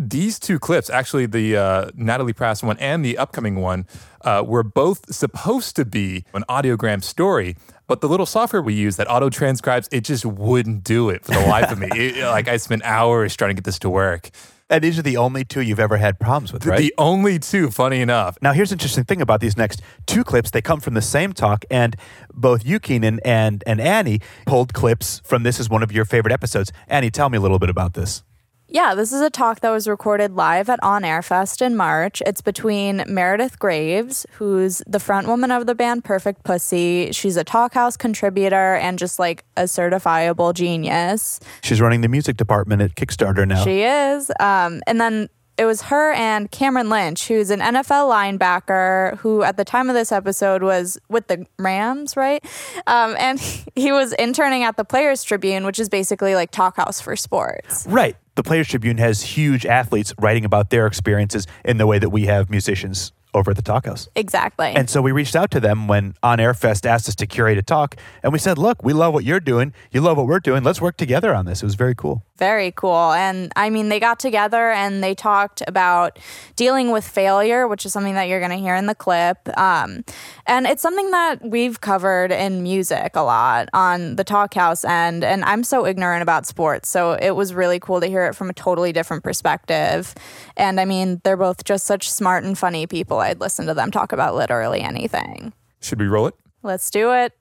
These 0.00 0.38
two 0.38 0.60
clips, 0.60 0.88
actually 0.90 1.26
the 1.26 1.56
uh, 1.56 1.90
Natalie 1.94 2.32
Prass 2.32 2.62
one 2.62 2.78
and 2.78 3.04
the 3.04 3.18
upcoming 3.18 3.56
one, 3.56 3.84
uh, 4.22 4.44
were 4.46 4.62
both 4.62 5.12
supposed 5.12 5.74
to 5.74 5.84
be 5.84 6.24
an 6.34 6.44
audiogram 6.48 7.02
story, 7.02 7.56
but 7.88 8.00
the 8.00 8.08
little 8.08 8.24
software 8.26 8.62
we 8.62 8.74
use 8.74 8.96
that 8.96 9.10
auto 9.10 9.28
transcribes, 9.28 9.88
it 9.90 10.02
just 10.04 10.24
wouldn't 10.24 10.84
do 10.84 11.10
it 11.10 11.24
for 11.24 11.32
the 11.32 11.40
life 11.40 11.72
of 11.72 11.80
me. 11.80 11.88
It- 11.96 12.24
like 12.24 12.46
I 12.46 12.58
spent 12.58 12.84
hours 12.84 13.34
trying 13.36 13.50
to 13.50 13.54
get 13.54 13.64
this 13.64 13.80
to 13.80 13.90
work. 13.90 14.30
And 14.70 14.84
these 14.84 14.98
are 15.00 15.02
the 15.02 15.16
only 15.16 15.44
two 15.44 15.62
you've 15.62 15.80
ever 15.80 15.96
had 15.96 16.20
problems 16.20 16.52
with, 16.52 16.62
The- 16.62 16.70
right? 16.70 16.78
The 16.78 16.94
only 16.96 17.40
two, 17.40 17.70
funny 17.72 18.00
enough. 18.00 18.38
Now, 18.40 18.52
here's 18.52 18.68
the 18.70 18.74
interesting 18.74 19.02
thing 19.04 19.20
about 19.20 19.40
these 19.40 19.56
next 19.56 19.82
two 20.06 20.22
clips. 20.22 20.52
They 20.52 20.60
come 20.62 20.78
from 20.78 20.94
the 20.94 21.02
same 21.02 21.32
talk, 21.32 21.64
and 21.72 21.96
both 22.32 22.64
you, 22.64 22.78
Keenan, 22.78 23.18
and, 23.24 23.64
and 23.66 23.80
Annie 23.80 24.20
pulled 24.46 24.74
clips 24.74 25.20
from 25.24 25.42
this 25.42 25.58
as 25.58 25.68
one 25.68 25.82
of 25.82 25.90
your 25.90 26.04
favorite 26.04 26.32
episodes. 26.32 26.70
Annie, 26.86 27.10
tell 27.10 27.30
me 27.30 27.38
a 27.38 27.40
little 27.40 27.58
bit 27.58 27.70
about 27.70 27.94
this. 27.94 28.22
Yeah, 28.70 28.94
this 28.94 29.12
is 29.14 29.22
a 29.22 29.30
talk 29.30 29.60
that 29.60 29.70
was 29.70 29.88
recorded 29.88 30.32
live 30.36 30.68
at 30.68 30.78
On 30.82 31.02
Air 31.02 31.22
Fest 31.22 31.62
in 31.62 31.74
March. 31.74 32.22
It's 32.26 32.42
between 32.42 33.02
Meredith 33.06 33.58
Graves, 33.58 34.26
who's 34.32 34.82
the 34.86 35.00
front 35.00 35.26
woman 35.26 35.50
of 35.50 35.66
the 35.66 35.74
band 35.74 36.04
Perfect 36.04 36.44
Pussy. 36.44 37.10
She's 37.12 37.38
a 37.38 37.44
Talkhouse 37.46 37.98
contributor 37.98 38.74
and 38.74 38.98
just 38.98 39.18
like 39.18 39.44
a 39.56 39.62
certifiable 39.62 40.52
genius. 40.52 41.40
She's 41.62 41.80
running 41.80 42.02
the 42.02 42.08
music 42.08 42.36
department 42.36 42.82
at 42.82 42.94
Kickstarter 42.94 43.48
now. 43.48 43.64
She 43.64 43.84
is. 43.84 44.30
Um, 44.38 44.82
and 44.86 45.00
then 45.00 45.30
it 45.58 45.64
was 45.64 45.82
her 45.82 46.12
and 46.12 46.50
Cameron 46.50 46.88
Lynch, 46.88 47.26
who's 47.26 47.50
an 47.50 47.60
NFL 47.60 48.08
linebacker 48.08 49.18
who, 49.18 49.42
at 49.42 49.56
the 49.56 49.64
time 49.64 49.88
of 49.88 49.94
this 49.94 50.12
episode, 50.12 50.62
was 50.62 50.98
with 51.08 51.26
the 51.26 51.46
Rams, 51.58 52.16
right? 52.16 52.44
Um, 52.86 53.16
and 53.18 53.40
he 53.74 53.92
was 53.92 54.12
interning 54.12 54.62
at 54.62 54.76
the 54.76 54.84
Players 54.84 55.24
Tribune, 55.24 55.64
which 55.64 55.80
is 55.80 55.88
basically 55.88 56.34
like 56.34 56.52
Talkhouse 56.52 57.02
for 57.02 57.16
sports. 57.16 57.86
right. 57.88 58.16
The 58.38 58.44
Players 58.44 58.68
Tribune 58.68 58.98
has 58.98 59.22
huge 59.22 59.66
athletes 59.66 60.14
writing 60.16 60.44
about 60.44 60.70
their 60.70 60.86
experiences 60.86 61.44
in 61.64 61.76
the 61.78 61.88
way 61.88 61.98
that 61.98 62.10
we 62.10 62.26
have 62.26 62.48
musicians 62.48 63.10
over 63.34 63.50
at 63.50 63.56
the 63.56 63.62
Talkhouse. 63.62 64.08
Exactly. 64.14 64.72
And 64.74 64.88
so 64.88 65.02
we 65.02 65.12
reached 65.12 65.36
out 65.36 65.50
to 65.52 65.60
them 65.60 65.88
when 65.88 66.14
On 66.22 66.40
Air 66.40 66.54
Fest 66.54 66.86
asked 66.86 67.08
us 67.08 67.14
to 67.16 67.26
curate 67.26 67.58
a 67.58 67.62
talk, 67.62 67.96
and 68.22 68.32
we 68.32 68.38
said, 68.38 68.58
"Look, 68.58 68.82
we 68.82 68.92
love 68.92 69.14
what 69.14 69.24
you're 69.24 69.40
doing. 69.40 69.72
You 69.90 70.00
love 70.00 70.16
what 70.16 70.26
we're 70.26 70.40
doing. 70.40 70.62
Let's 70.62 70.80
work 70.80 70.96
together 70.96 71.34
on 71.34 71.46
this." 71.46 71.62
It 71.62 71.66
was 71.66 71.74
very 71.74 71.94
cool. 71.94 72.22
Very 72.38 72.70
cool. 72.70 73.12
And 73.12 73.52
I 73.56 73.68
mean, 73.68 73.88
they 73.88 73.98
got 73.98 74.20
together 74.20 74.70
and 74.70 75.02
they 75.02 75.14
talked 75.14 75.60
about 75.66 76.20
dealing 76.54 76.92
with 76.92 77.06
failure, 77.06 77.66
which 77.66 77.84
is 77.84 77.92
something 77.92 78.14
that 78.14 78.28
you're 78.28 78.38
going 78.38 78.52
to 78.52 78.58
hear 78.58 78.76
in 78.76 78.86
the 78.86 78.94
clip. 78.94 79.48
Um, 79.58 80.04
and 80.46 80.64
it's 80.64 80.80
something 80.80 81.10
that 81.10 81.44
we've 81.44 81.80
covered 81.80 82.30
in 82.30 82.62
music 82.62 83.16
a 83.16 83.22
lot 83.22 83.68
on 83.74 84.14
the 84.14 84.24
Talkhouse 84.24 84.88
end. 84.88 85.24
And 85.24 85.44
I'm 85.44 85.64
so 85.64 85.84
ignorant 85.84 86.22
about 86.22 86.46
sports. 86.46 86.88
So 86.88 87.12
it 87.12 87.32
was 87.32 87.54
really 87.54 87.80
cool 87.80 88.00
to 88.00 88.06
hear 88.06 88.26
it 88.26 88.36
from 88.36 88.48
a 88.48 88.54
totally 88.54 88.92
different 88.92 89.24
perspective. 89.24 90.14
And 90.56 90.78
I 90.78 90.84
mean, 90.84 91.20
they're 91.24 91.36
both 91.36 91.64
just 91.64 91.86
such 91.86 92.08
smart 92.08 92.44
and 92.44 92.56
funny 92.56 92.86
people. 92.86 93.17
I'd 93.20 93.40
listen 93.40 93.66
to 93.66 93.74
them 93.74 93.90
talk 93.90 94.12
about 94.12 94.34
literally 94.34 94.80
anything. 94.80 95.52
Should 95.80 96.00
we 96.00 96.06
roll 96.06 96.26
it? 96.26 96.34
Let's 96.62 96.90
do 96.90 97.12
it. 97.12 97.32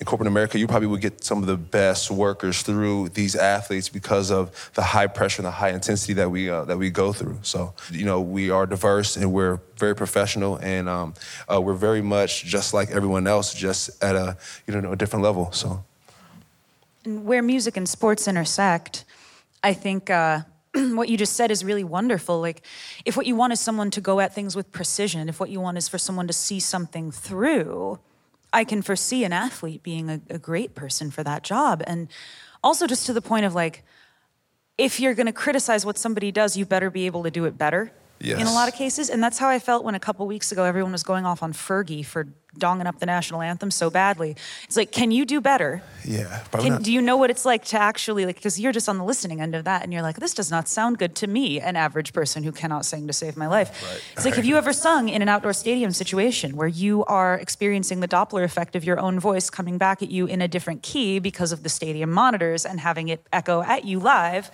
in 0.00 0.06
corporate 0.06 0.26
America, 0.26 0.58
you 0.58 0.66
probably 0.66 0.88
would 0.88 1.00
get 1.00 1.22
some 1.22 1.38
of 1.38 1.46
the 1.46 1.56
best 1.56 2.10
workers 2.10 2.62
through 2.62 3.10
these 3.10 3.36
athletes 3.36 3.88
because 3.88 4.30
of 4.30 4.70
the 4.74 4.82
high 4.82 5.06
pressure 5.06 5.40
and 5.40 5.46
the 5.46 5.52
high 5.52 5.70
intensity 5.70 6.12
that 6.14 6.30
we 6.30 6.50
uh, 6.50 6.64
that 6.64 6.76
we 6.76 6.90
go 6.90 7.12
through. 7.12 7.38
So, 7.42 7.74
you 7.92 8.04
know, 8.04 8.20
we 8.20 8.50
are 8.50 8.66
diverse 8.66 9.16
and 9.16 9.32
we're 9.32 9.60
very 9.76 9.94
professional, 9.94 10.56
and 10.56 10.88
um, 10.88 11.14
uh, 11.52 11.60
we're 11.60 11.74
very 11.74 12.02
much 12.02 12.44
just 12.44 12.74
like 12.74 12.90
everyone 12.90 13.26
else, 13.26 13.54
just 13.54 14.02
at 14.02 14.16
a 14.16 14.36
you 14.66 14.80
know 14.80 14.92
a 14.92 14.96
different 14.96 15.22
level. 15.22 15.52
So. 15.52 15.84
And 17.04 17.24
where 17.26 17.42
music 17.42 17.76
and 17.76 17.86
sports 17.86 18.26
intersect, 18.26 19.04
I 19.62 19.74
think 19.74 20.08
uh, 20.08 20.40
what 20.94 21.08
you 21.08 21.16
just 21.16 21.34
said 21.34 21.50
is 21.50 21.64
really 21.64 21.84
wonderful. 21.84 22.40
Like, 22.40 22.62
if 23.04 23.16
what 23.16 23.26
you 23.26 23.36
want 23.36 23.52
is 23.52 23.60
someone 23.60 23.90
to 23.92 24.00
go 24.00 24.20
at 24.20 24.34
things 24.34 24.56
with 24.56 24.72
precision, 24.72 25.28
if 25.28 25.38
what 25.38 25.50
you 25.50 25.60
want 25.60 25.78
is 25.78 25.88
for 25.88 25.98
someone 25.98 26.26
to 26.26 26.32
see 26.32 26.60
something 26.60 27.10
through, 27.10 27.98
I 28.52 28.64
can 28.64 28.82
foresee 28.82 29.24
an 29.24 29.32
athlete 29.32 29.82
being 29.82 30.10
a, 30.10 30.20
a 30.30 30.38
great 30.38 30.74
person 30.74 31.10
for 31.10 31.22
that 31.22 31.42
job. 31.42 31.82
And 31.86 32.08
also, 32.62 32.86
just 32.86 33.06
to 33.06 33.12
the 33.12 33.22
point 33.22 33.44
of 33.44 33.54
like, 33.54 33.84
if 34.76 34.98
you're 34.98 35.14
going 35.14 35.26
to 35.26 35.32
criticize 35.32 35.86
what 35.86 35.98
somebody 35.98 36.32
does, 36.32 36.56
you 36.56 36.66
better 36.66 36.90
be 36.90 37.06
able 37.06 37.22
to 37.22 37.30
do 37.30 37.44
it 37.44 37.56
better. 37.56 37.92
In 38.40 38.46
a 38.46 38.52
lot 38.52 38.68
of 38.68 38.74
cases, 38.74 39.10
and 39.10 39.22
that's 39.22 39.38
how 39.38 39.48
I 39.48 39.58
felt 39.58 39.84
when 39.84 39.94
a 39.94 40.00
couple 40.00 40.26
weeks 40.26 40.50
ago 40.50 40.64
everyone 40.64 40.92
was 40.92 41.02
going 41.02 41.26
off 41.26 41.42
on 41.42 41.52
Fergie 41.52 42.04
for 42.04 42.28
donging 42.58 42.86
up 42.86 42.98
the 43.00 43.06
national 43.06 43.42
anthem 43.42 43.70
so 43.70 43.90
badly. 43.90 44.36
It's 44.64 44.76
like, 44.76 44.92
can 44.92 45.10
you 45.10 45.24
do 45.24 45.40
better? 45.40 45.82
Yeah. 46.04 46.42
Can, 46.52 46.72
not- 46.74 46.82
do 46.82 46.92
you 46.92 47.00
know 47.00 47.16
what 47.16 47.30
it's 47.30 47.44
like 47.44 47.64
to 47.66 47.78
actually 47.80 48.26
like? 48.26 48.36
Because 48.36 48.58
you're 48.60 48.72
just 48.72 48.88
on 48.88 48.98
the 48.98 49.04
listening 49.04 49.40
end 49.40 49.54
of 49.54 49.64
that, 49.64 49.82
and 49.82 49.92
you're 49.92 50.02
like, 50.02 50.16
this 50.16 50.34
does 50.34 50.50
not 50.50 50.68
sound 50.68 50.98
good 50.98 51.14
to 51.16 51.26
me, 51.26 51.60
an 51.60 51.76
average 51.76 52.12
person 52.12 52.42
who 52.42 52.52
cannot 52.52 52.84
sing 52.84 53.06
to 53.06 53.12
save 53.12 53.36
my 53.36 53.46
life. 53.46 53.70
It's 54.14 54.24
like, 54.24 54.34
have 54.34 54.44
you 54.44 54.56
ever 54.56 54.72
sung 54.72 55.08
in 55.08 55.22
an 55.22 55.28
outdoor 55.28 55.52
stadium 55.52 55.92
situation 55.92 56.56
where 56.56 56.68
you 56.68 57.04
are 57.06 57.34
experiencing 57.34 58.00
the 58.00 58.08
Doppler 58.08 58.44
effect 58.44 58.76
of 58.76 58.84
your 58.84 58.98
own 58.98 59.18
voice 59.20 59.50
coming 59.50 59.78
back 59.78 60.02
at 60.02 60.10
you 60.10 60.26
in 60.26 60.40
a 60.40 60.48
different 60.48 60.82
key 60.82 61.18
because 61.18 61.52
of 61.52 61.62
the 61.62 61.68
stadium 61.68 62.10
monitors 62.10 62.64
and 62.66 62.80
having 62.80 63.08
it 63.08 63.26
echo 63.32 63.62
at 63.62 63.84
you 63.84 63.98
live? 63.98 64.50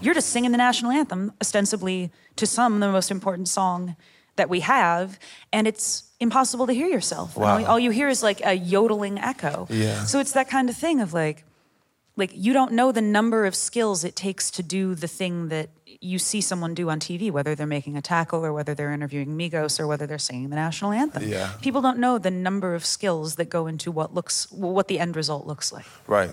You're 0.00 0.14
just 0.14 0.30
singing 0.30 0.52
the 0.52 0.58
national 0.58 0.90
anthem, 0.92 1.32
ostensibly 1.40 2.10
to 2.36 2.46
some 2.46 2.80
the 2.80 2.90
most 2.90 3.10
important 3.10 3.48
song 3.48 3.96
that 4.36 4.48
we 4.48 4.60
have, 4.60 5.18
and 5.52 5.66
it's 5.66 6.04
impossible 6.20 6.66
to 6.66 6.72
hear 6.72 6.86
yourself. 6.88 7.36
And 7.36 7.44
all- 7.44 7.58
Wow. 7.62 7.66
all 7.66 7.78
you 7.78 7.90
hear 7.90 8.08
is 8.08 8.22
like 8.22 8.40
a 8.44 8.54
yodeling 8.54 9.18
echo. 9.18 9.66
Yeah. 9.70 10.04
So 10.04 10.18
it's 10.20 10.32
that 10.32 10.48
kind 10.48 10.68
of 10.68 10.76
thing 10.76 11.00
of 11.00 11.12
like, 11.12 11.44
like 12.16 12.30
you 12.34 12.52
don't 12.52 12.72
know 12.72 12.92
the 12.92 13.02
number 13.02 13.44
of 13.46 13.54
skills 13.54 14.04
it 14.04 14.14
takes 14.16 14.50
to 14.52 14.62
do 14.62 14.94
the 14.94 15.08
thing 15.08 15.48
that 15.48 15.68
you 16.00 16.18
see 16.18 16.40
someone 16.40 16.74
do 16.74 16.88
on 16.90 17.00
TV, 17.00 17.30
whether 17.30 17.54
they're 17.54 17.66
making 17.66 17.96
a 17.96 18.02
tackle 18.02 18.44
or 18.44 18.52
whether 18.52 18.74
they're 18.74 18.92
interviewing 18.92 19.36
Migos 19.36 19.80
or 19.80 19.86
whether 19.86 20.06
they're 20.06 20.18
singing 20.18 20.50
the 20.50 20.56
national 20.56 20.92
anthem. 20.92 21.26
Yeah. 21.28 21.52
People 21.62 21.80
don't 21.82 21.98
know 21.98 22.18
the 22.18 22.30
number 22.30 22.74
of 22.74 22.84
skills 22.84 23.36
that 23.36 23.46
go 23.50 23.66
into 23.66 23.90
what 23.90 24.14
looks 24.14 24.50
what 24.52 24.88
the 24.88 24.98
end 24.98 25.16
result 25.16 25.46
looks 25.46 25.72
like. 25.72 25.86
Right. 26.06 26.30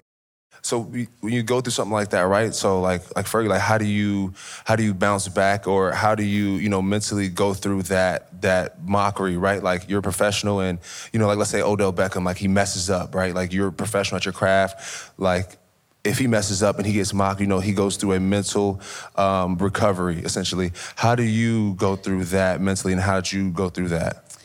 So 0.61 0.81
when 0.81 1.33
you 1.33 1.41
go 1.43 1.59
through 1.59 1.71
something 1.71 1.93
like 1.93 2.09
that, 2.11 2.21
right? 2.21 2.53
So 2.53 2.81
like 2.81 3.01
like 3.15 3.25
Fergie, 3.25 3.49
like 3.49 3.61
how 3.61 3.77
do 3.77 3.85
you 3.85 4.33
how 4.63 4.75
do 4.75 4.83
you 4.83 4.93
bounce 4.93 5.27
back 5.27 5.67
or 5.67 5.91
how 5.91 6.13
do 6.13 6.23
you 6.23 6.51
you 6.53 6.69
know 6.69 6.81
mentally 6.81 7.29
go 7.29 7.53
through 7.53 7.83
that 7.83 8.41
that 8.41 8.87
mockery, 8.87 9.37
right? 9.37 9.63
Like 9.63 9.89
you're 9.89 9.99
a 9.99 10.03
professional 10.03 10.59
and 10.59 10.79
you 11.11 11.19
know 11.19 11.27
like 11.27 11.37
let's 11.37 11.49
say 11.49 11.61
Odell 11.61 11.91
Beckham, 11.91 12.25
like 12.25 12.37
he 12.37 12.47
messes 12.47 12.89
up, 12.89 13.15
right? 13.15 13.33
Like 13.33 13.53
you're 13.53 13.69
a 13.69 13.73
professional 13.73 14.17
at 14.17 14.25
your 14.25 14.33
craft, 14.33 15.11
like. 15.17 15.57
If 16.03 16.17
he 16.17 16.25
messes 16.25 16.63
up 16.63 16.77
and 16.77 16.85
he 16.87 16.93
gets 16.93 17.13
mocked, 17.13 17.41
you 17.41 17.45
know, 17.45 17.59
he 17.59 17.73
goes 17.73 17.95
through 17.95 18.13
a 18.13 18.19
mental 18.19 18.81
um, 19.17 19.55
recovery, 19.57 20.17
essentially. 20.17 20.71
How 20.95 21.13
do 21.13 21.21
you 21.21 21.75
go 21.75 21.95
through 21.95 22.25
that 22.25 22.59
mentally, 22.59 22.93
and 22.93 22.99
how 22.99 23.21
did 23.21 23.31
you 23.31 23.51
go 23.51 23.69
through 23.69 23.89
that? 23.89 24.35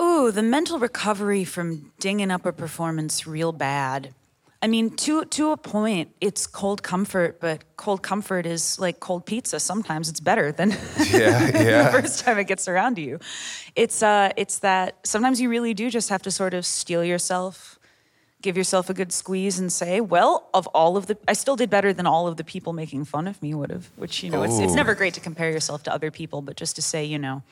Ooh, 0.00 0.30
the 0.30 0.44
mental 0.44 0.78
recovery 0.78 1.42
from 1.42 1.90
dinging 1.98 2.30
up 2.30 2.46
a 2.46 2.52
performance 2.52 3.26
real 3.26 3.50
bad. 3.50 4.14
I 4.60 4.66
mean, 4.66 4.90
to 4.96 5.24
to 5.24 5.52
a 5.52 5.56
point, 5.56 6.10
it's 6.20 6.46
cold 6.46 6.82
comfort, 6.82 7.38
but 7.40 7.62
cold 7.76 8.02
comfort 8.02 8.44
is 8.44 8.78
like 8.80 8.98
cold 8.98 9.24
pizza. 9.24 9.60
Sometimes 9.60 10.08
it's 10.08 10.18
better 10.18 10.50
than 10.50 10.70
Yeah, 11.10 11.50
the 11.90 11.90
first 11.92 12.24
time 12.24 12.38
it 12.38 12.48
gets 12.48 12.66
around 12.66 12.96
to 12.96 13.02
you. 13.02 13.20
It's 13.76 14.02
uh, 14.02 14.32
it's 14.36 14.58
that 14.60 14.96
sometimes 15.04 15.40
you 15.40 15.48
really 15.48 15.74
do 15.74 15.90
just 15.90 16.08
have 16.08 16.22
to 16.22 16.32
sort 16.32 16.54
of 16.54 16.66
steel 16.66 17.04
yourself, 17.04 17.78
give 18.42 18.56
yourself 18.56 18.90
a 18.90 18.94
good 18.94 19.12
squeeze, 19.12 19.60
and 19.60 19.72
say, 19.72 20.00
well, 20.00 20.48
of 20.52 20.66
all 20.68 20.96
of 20.96 21.06
the, 21.06 21.16
I 21.28 21.34
still 21.34 21.54
did 21.54 21.70
better 21.70 21.92
than 21.92 22.06
all 22.06 22.26
of 22.26 22.36
the 22.36 22.44
people 22.44 22.72
making 22.72 23.04
fun 23.04 23.28
of 23.28 23.40
me 23.40 23.54
would 23.54 23.70
have. 23.70 23.90
Which 23.94 24.24
you 24.24 24.30
know, 24.30 24.42
it's 24.42 24.58
it's 24.58 24.74
never 24.74 24.96
great 24.96 25.14
to 25.14 25.20
compare 25.20 25.52
yourself 25.52 25.84
to 25.84 25.94
other 25.94 26.10
people, 26.10 26.42
but 26.42 26.56
just 26.56 26.74
to 26.76 26.82
say, 26.82 27.04
you 27.04 27.18
know 27.18 27.42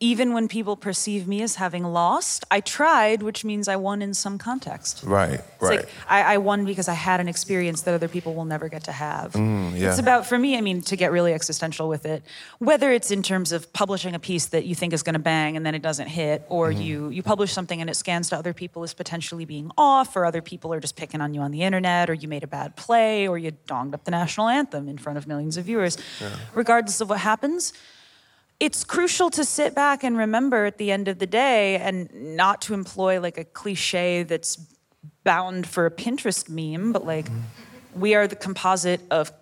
even 0.00 0.32
when 0.32 0.46
people 0.46 0.76
perceive 0.76 1.26
me 1.26 1.42
as 1.42 1.56
having 1.56 1.82
lost, 1.82 2.44
I 2.52 2.60
tried, 2.60 3.20
which 3.20 3.44
means 3.44 3.66
I 3.66 3.74
won 3.74 4.00
in 4.00 4.14
some 4.14 4.38
context. 4.38 5.02
Right, 5.02 5.40
It's 5.40 5.44
right. 5.60 5.80
like 5.80 5.88
I, 6.08 6.34
I 6.34 6.36
won 6.38 6.64
because 6.64 6.86
I 6.86 6.94
had 6.94 7.18
an 7.18 7.26
experience 7.26 7.82
that 7.82 7.94
other 7.94 8.06
people 8.06 8.34
will 8.34 8.44
never 8.44 8.68
get 8.68 8.84
to 8.84 8.92
have. 8.92 9.32
Mm, 9.32 9.76
yeah. 9.76 9.88
It's 9.90 9.98
about, 9.98 10.24
for 10.24 10.38
me, 10.38 10.56
I 10.56 10.60
mean, 10.60 10.82
to 10.82 10.94
get 10.94 11.10
really 11.10 11.32
existential 11.34 11.88
with 11.88 12.06
it, 12.06 12.22
whether 12.60 12.92
it's 12.92 13.10
in 13.10 13.24
terms 13.24 13.50
of 13.50 13.72
publishing 13.72 14.14
a 14.14 14.20
piece 14.20 14.46
that 14.46 14.64
you 14.66 14.76
think 14.76 14.92
is 14.92 15.02
going 15.02 15.14
to 15.14 15.18
bang 15.18 15.56
and 15.56 15.66
then 15.66 15.74
it 15.74 15.82
doesn't 15.82 16.08
hit, 16.08 16.44
or 16.48 16.68
Mm-hmm. 16.70 16.82
you 16.82 17.08
you 17.08 17.22
publish 17.24 17.52
something 17.52 17.80
and 17.80 17.90
it 17.90 17.94
scans 17.94 18.28
to 18.28 18.36
other 18.36 18.52
people 18.52 18.84
as 18.84 18.94
potentially 18.94 19.44
being 19.46 19.72
off, 19.76 20.14
or 20.14 20.24
other 20.24 20.42
people 20.42 20.72
are 20.72 20.80
just 20.80 20.94
picking 20.94 21.20
on 21.20 21.34
you 21.34 21.40
on 21.40 21.50
the 21.50 21.62
internet, 21.62 22.08
or 22.08 22.14
you 22.14 22.28
made 22.28 22.44
a 22.44 22.46
bad 22.46 22.76
play, 22.76 23.26
or 23.26 23.36
you 23.36 23.50
donged 23.66 23.94
up 23.94 24.04
the 24.04 24.10
national 24.12 24.46
anthem 24.48 24.86
in 24.88 24.96
front 24.98 25.18
of 25.18 25.26
millions 25.26 25.56
of 25.56 25.64
viewers. 25.64 25.98
Regardless 26.54 27.00
of 27.00 27.08
what 27.08 27.18
happens, 27.18 27.72
it's 28.60 28.84
crucial 28.84 29.30
to 29.30 29.44
sit 29.44 29.74
back 29.74 30.02
and 30.02 30.16
remember 30.18 30.64
at 30.66 30.78
the 30.78 30.90
end 30.90 31.08
of 31.08 31.18
the 31.18 31.26
day 31.26 31.76
and 31.76 32.12
not 32.36 32.60
to 32.62 32.74
employ 32.74 33.20
like 33.20 33.38
a 33.38 33.44
cliche 33.44 34.22
that's 34.24 34.58
bound 35.24 35.66
for 35.66 35.86
a 35.86 35.90
Pinterest 35.90 36.48
meme, 36.48 36.92
but 36.92 37.06
like 37.06 37.26
we 37.94 38.14
are 38.14 38.26
the 38.26 38.36
composite 38.36 39.00
of 39.10 39.32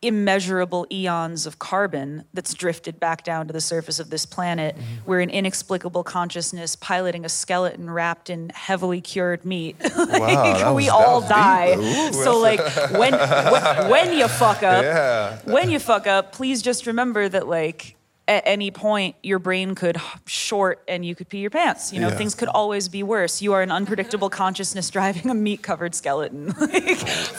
immeasurable 0.00 0.86
eons 0.92 1.44
of 1.44 1.58
carbon 1.58 2.24
that's 2.32 2.54
drifted 2.54 3.00
back 3.00 3.24
down 3.24 3.48
to 3.48 3.52
the 3.52 3.60
surface 3.60 3.98
of 3.98 4.10
this 4.10 4.24
planet. 4.24 4.76
We're 5.06 5.20
an 5.20 5.30
inexplicable 5.30 6.04
consciousness 6.04 6.76
piloting 6.76 7.24
a 7.24 7.28
skeleton 7.28 7.90
wrapped 7.90 8.30
in 8.30 8.50
heavily 8.54 9.00
cured 9.00 9.44
meat. 9.44 9.76
Like, 9.96 10.74
we 10.76 10.88
all 10.88 11.20
die. 11.20 11.74
Ooh. 11.76 12.12
So 12.12 12.38
like 12.38 12.60
when, 12.92 13.12
when 13.12 13.90
when 13.90 14.12
you 14.16 14.28
fuck 14.28 14.62
up, 14.62 14.82
Yeah. 14.84 15.38
when 15.44 15.68
you 15.70 15.78
fuck 15.80 16.06
up, 16.06 16.32
please 16.32 16.62
just 16.62 16.86
remember 16.86 17.28
that 17.28 17.48
like 17.48 17.96
at 18.28 18.42
any 18.46 18.70
point 18.70 19.16
your 19.22 19.38
brain 19.40 19.74
could 19.74 19.96
short 20.26 20.82
and 20.86 21.04
you 21.04 21.14
could 21.14 21.28
pee 21.28 21.38
your 21.38 21.50
pants. 21.50 21.92
You 21.92 22.00
know, 22.00 22.08
Yeah. 22.08 22.16
things 22.16 22.34
could 22.34 22.48
always 22.48 22.88
be 22.88 23.02
worse. 23.02 23.40
You 23.42 23.54
are 23.54 23.62
an 23.62 23.72
unpredictable 23.72 24.28
consciousness 24.30 24.90
driving 24.98 25.30
a 25.30 25.34
meat-covered 25.34 25.94
skeleton. 25.94 26.48
like, 26.60 26.84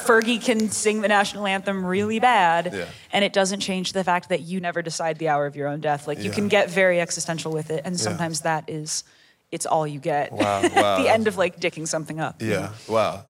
Fergie 0.03 0.43
can 0.43 0.69
sing 0.71 1.01
the 1.01 1.07
national 1.07 1.45
anthem 1.47 1.85
really 1.85 2.19
bad, 2.19 2.71
Yeah. 2.73 2.85
and 3.13 3.23
it 3.23 3.31
doesn't 3.31 3.59
change 3.61 3.93
the 3.93 4.03
fact 4.03 4.29
that 4.29 4.41
you 4.41 4.59
never 4.59 4.81
decide 4.81 5.19
the 5.19 5.29
hour 5.29 5.45
of 5.45 5.55
your 5.55 5.67
own 5.67 5.79
death. 5.79 6.07
Like 6.07 6.17
you 6.17 6.25
Yeah. 6.31 6.35
can 6.35 6.47
get 6.47 6.69
very 6.69 6.99
existential 6.99 7.51
with 7.53 7.69
it, 7.69 7.83
and 7.85 7.97
sometimes 7.99 8.41
that 8.41 8.65
is 8.67 9.03
it's 9.51 9.65
all 9.65 9.87
you 9.87 9.99
get. 9.99 10.31
Wow, 10.31 10.61
at 10.63 10.75
wow. 10.75 11.01
the 11.01 11.09
end 11.09 11.27
of 11.27 11.37
like 11.37 11.59
dicking 11.59 11.87
something 11.87 12.19
up. 12.19 12.41
Yeah. 12.41 12.69
Wow. 12.87 13.25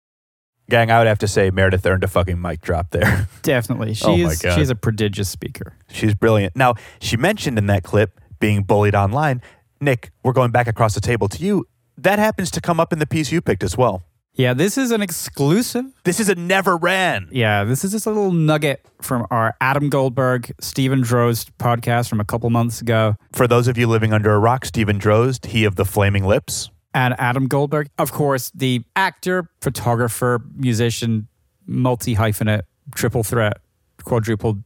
Gang, 0.68 0.90
I 0.90 0.98
would 0.98 1.06
have 1.06 1.18
to 1.20 1.28
say 1.28 1.50
Meredith 1.50 1.86
earned 1.86 2.02
a 2.04 2.08
fucking 2.08 2.40
mic 2.40 2.60
drop 2.60 2.90
there. 2.90 3.28
Definitely. 3.42 3.94
She's, 3.94 4.04
Oh 4.06 4.16
my 4.16 4.34
God. 4.42 4.58
she's 4.58 4.68
a 4.70 4.74
prodigious 4.74 5.28
speaker. 5.28 5.74
She's 5.90 6.14
brilliant. 6.14 6.56
Now, 6.56 6.74
she 7.00 7.16
mentioned 7.16 7.56
in 7.58 7.66
that 7.66 7.84
clip 7.84 8.20
being 8.40 8.62
bullied 8.64 8.94
online. 8.94 9.40
Nick, 9.80 10.10
we're 10.24 10.32
going 10.32 10.50
back 10.50 10.66
across 10.66 10.94
the 10.94 11.00
table 11.00 11.28
to 11.28 11.42
you. 11.42 11.66
That 11.98 12.18
happens 12.18 12.50
to 12.52 12.60
come 12.60 12.80
up 12.80 12.92
in 12.92 12.98
the 12.98 13.06
piece 13.06 13.30
you 13.30 13.40
picked 13.40 13.62
as 13.62 13.76
well. 13.76 14.02
Yeah, 14.34 14.52
this 14.52 14.76
is 14.76 14.90
an 14.90 15.00
exclusive. 15.00 15.86
This 16.04 16.20
is 16.20 16.28
a 16.28 16.34
never 16.34 16.76
ran. 16.76 17.28
Yeah, 17.32 17.64
this 17.64 17.84
is 17.84 17.92
just 17.92 18.04
a 18.04 18.10
little 18.10 18.32
nugget 18.32 18.84
from 19.00 19.26
our 19.30 19.54
Adam 19.62 19.88
Goldberg, 19.88 20.52
Steven 20.60 21.00
Drozd 21.02 21.50
podcast 21.58 22.10
from 22.10 22.20
a 22.20 22.24
couple 22.24 22.50
months 22.50 22.82
ago. 22.82 23.14
For 23.32 23.46
those 23.48 23.66
of 23.66 23.78
you 23.78 23.86
living 23.86 24.12
under 24.12 24.34
a 24.34 24.38
rock, 24.38 24.66
Steven 24.66 24.98
Drozd, 24.98 25.46
he 25.46 25.64
of 25.64 25.76
the 25.76 25.86
Flaming 25.86 26.24
Lips. 26.24 26.68
And 26.96 27.14
Adam 27.18 27.46
Goldberg, 27.46 27.90
of 27.98 28.10
course, 28.10 28.50
the 28.54 28.82
actor, 28.96 29.50
photographer, 29.60 30.40
musician, 30.54 31.28
multi 31.66 32.16
hyphenate, 32.16 32.62
triple 32.94 33.22
threat, 33.22 33.58
quadruple, 34.02 34.64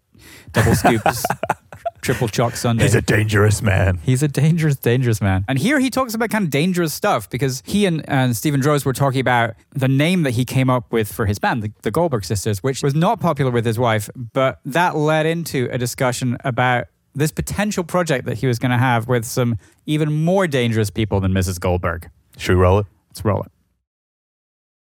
double 0.53 0.77
scoops, 0.77 1.25
triple 2.03 2.29
chalk 2.29 2.55
Sunday. 2.55 2.85
He's 2.85 2.95
a 2.95 3.03
dangerous 3.03 3.63
man. 3.63 3.99
He's 4.05 4.23
a 4.23 4.29
dangerous, 4.29 4.77
dangerous 4.77 5.21
man. 5.21 5.45
And 5.49 5.59
here 5.59 5.81
he 5.81 5.91
talks 5.91 6.15
about 6.15 6.31
kind 6.31 6.45
of 6.45 6.51
dangerous 6.51 6.95
stuff 6.95 7.29
because 7.29 7.65
he 7.67 7.85
and, 7.85 8.09
and 8.09 8.37
Steven 8.37 8.61
Drozd 8.61 8.85
were 8.85 8.93
talking 8.93 9.21
about 9.21 9.55
the 9.73 9.89
name 9.89 10.23
that 10.23 10.35
he 10.35 10.45
came 10.45 10.71
up 10.71 10.93
with 10.93 11.13
for 11.13 11.27
his 11.27 11.41
band, 11.41 11.65
the, 11.65 11.73
the 11.83 11.91
Goldberg 11.91 12.25
Sisters, 12.25 12.63
which 12.63 12.81
was 12.81 12.95
not 12.95 13.19
popular 13.19 13.51
with 13.51 13.67
his 13.67 13.77
wife, 13.77 14.09
but 14.15 14.61
that 14.65 14.95
led 14.95 15.27
into 15.27 15.69
a 15.73 15.79
discussion 15.79 16.37
about 16.45 16.87
this 17.13 17.33
potential 17.33 17.83
project 17.83 18.25
that 18.27 18.39
he 18.39 18.47
was 18.47 18.61
going 18.61 18.71
to 18.71 18.79
have 18.79 19.09
with 19.09 19.25
some 19.25 19.59
even 19.87 20.13
more 20.13 20.47
dangerous 20.47 20.91
people 20.91 21.19
than 21.19 21.33
Mrs. 21.33 21.59
Goldberg. 21.59 22.09
Should 22.41 22.57
we 22.57 22.63
roll 22.63 22.79
it? 22.79 22.87
Let's 23.11 23.25
roll 23.25 23.43
it. 23.43 23.53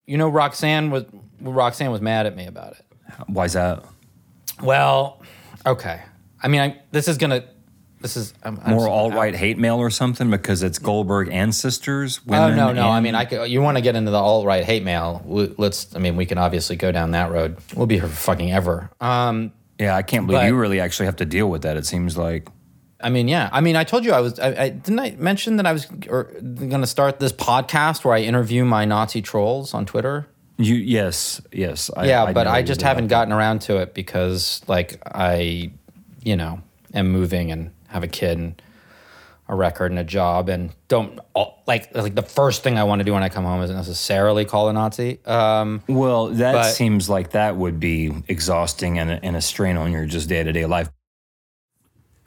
You 0.06 0.18
know, 0.18 0.28
Roxanne 0.28 0.90
was 0.90 1.04
Roxanne 1.40 1.90
was 1.90 2.00
mad 2.00 2.26
at 2.26 2.36
me 2.36 2.46
about 2.46 2.72
it. 2.72 2.84
Why's 3.28 3.52
that? 3.52 3.84
Well, 4.62 5.22
okay. 5.64 6.02
I 6.42 6.48
mean, 6.48 6.60
I, 6.60 6.82
this 6.90 7.08
is 7.08 7.16
gonna. 7.16 7.44
This 8.00 8.16
is 8.18 8.34
I'm, 8.42 8.58
I'm 8.62 8.72
More 8.72 8.80
so- 8.86 8.90
alt 8.90 9.14
right 9.14 9.34
hate 9.34 9.56
mail 9.56 9.76
or 9.76 9.88
something 9.88 10.30
because 10.30 10.62
it's 10.62 10.78
Goldberg 10.78 11.28
and 11.30 11.54
sisters. 11.54 12.20
Oh 12.28 12.32
Women 12.32 12.56
no, 12.56 12.72
no. 12.72 12.88
I 12.88 13.00
mean, 13.00 13.14
I 13.14 13.24
could, 13.24 13.48
you 13.48 13.62
want 13.62 13.78
to 13.78 13.82
get 13.82 13.96
into 13.96 14.10
the 14.10 14.18
alt 14.18 14.44
right 14.44 14.64
hate 14.64 14.82
mail? 14.82 15.22
we- 15.24 15.54
Let's. 15.56 15.94
I 15.94 16.00
mean, 16.00 16.16
we 16.16 16.26
can 16.26 16.36
obviously 16.36 16.76
go 16.76 16.92
down 16.92 17.12
that 17.12 17.30
road. 17.30 17.56
We'll 17.74 17.86
be 17.86 17.94
here 17.98 18.08
for 18.08 18.14
fucking 18.14 18.52
ever. 18.52 18.90
Um, 19.00 19.52
yeah, 19.78 19.96
I 19.96 20.02
can't 20.02 20.26
believe 20.26 20.42
but- 20.42 20.46
you 20.48 20.56
really 20.56 20.80
actually 20.80 21.06
have 21.06 21.16
to 21.16 21.24
deal 21.24 21.48
with 21.48 21.62
that. 21.62 21.76
It 21.76 21.86
seems 21.86 22.18
like. 22.18 22.48
I 23.04 23.10
mean, 23.10 23.28
yeah. 23.28 23.50
I 23.52 23.60
mean, 23.60 23.76
I 23.76 23.84
told 23.84 24.04
you 24.04 24.12
I 24.12 24.20
was. 24.20 24.38
I, 24.40 24.48
I 24.64 24.68
didn't 24.70 24.98
I 24.98 25.10
mention 25.18 25.56
that 25.56 25.66
I 25.66 25.72
was 25.72 25.84
going 25.84 26.80
to 26.80 26.86
start 26.86 27.20
this 27.20 27.32
podcast 27.32 28.02
where 28.04 28.14
I 28.14 28.20
interview 28.20 28.64
my 28.64 28.86
Nazi 28.86 29.20
trolls 29.20 29.74
on 29.74 29.84
Twitter. 29.84 30.26
You 30.56 30.76
yes 30.76 31.40
yes 31.52 31.90
I, 31.96 32.06
yeah, 32.06 32.32
but 32.32 32.46
I 32.46 32.62
just 32.62 32.80
haven't 32.80 33.08
gotten 33.08 33.32
around 33.32 33.60
to 33.62 33.76
it 33.78 33.92
because, 33.92 34.62
like, 34.68 35.02
I, 35.04 35.72
you 36.22 36.36
know, 36.36 36.62
am 36.94 37.10
moving 37.10 37.50
and 37.52 37.72
have 37.88 38.02
a 38.04 38.08
kid 38.08 38.38
and 38.38 38.62
a 39.48 39.54
record 39.54 39.90
and 39.90 39.98
a 39.98 40.04
job 40.04 40.48
and 40.48 40.70
don't 40.88 41.20
like 41.66 41.94
like 41.94 42.14
the 42.14 42.22
first 42.22 42.62
thing 42.62 42.78
I 42.78 42.84
want 42.84 43.00
to 43.00 43.04
do 43.04 43.12
when 43.12 43.22
I 43.22 43.28
come 43.28 43.44
home 43.44 43.62
isn't 43.62 43.76
necessarily 43.76 44.46
call 44.46 44.70
a 44.70 44.72
Nazi. 44.72 45.18
Um, 45.26 45.82
Well, 45.86 46.28
that 46.28 46.52
but- 46.52 46.72
seems 46.72 47.10
like 47.10 47.32
that 47.32 47.56
would 47.56 47.78
be 47.78 48.12
exhausting 48.28 48.98
and 48.98 49.10
a, 49.10 49.24
and 49.24 49.36
a 49.36 49.42
strain 49.42 49.76
on 49.76 49.92
your 49.92 50.06
just 50.06 50.28
day 50.28 50.42
to 50.42 50.52
day 50.52 50.64
life. 50.64 50.88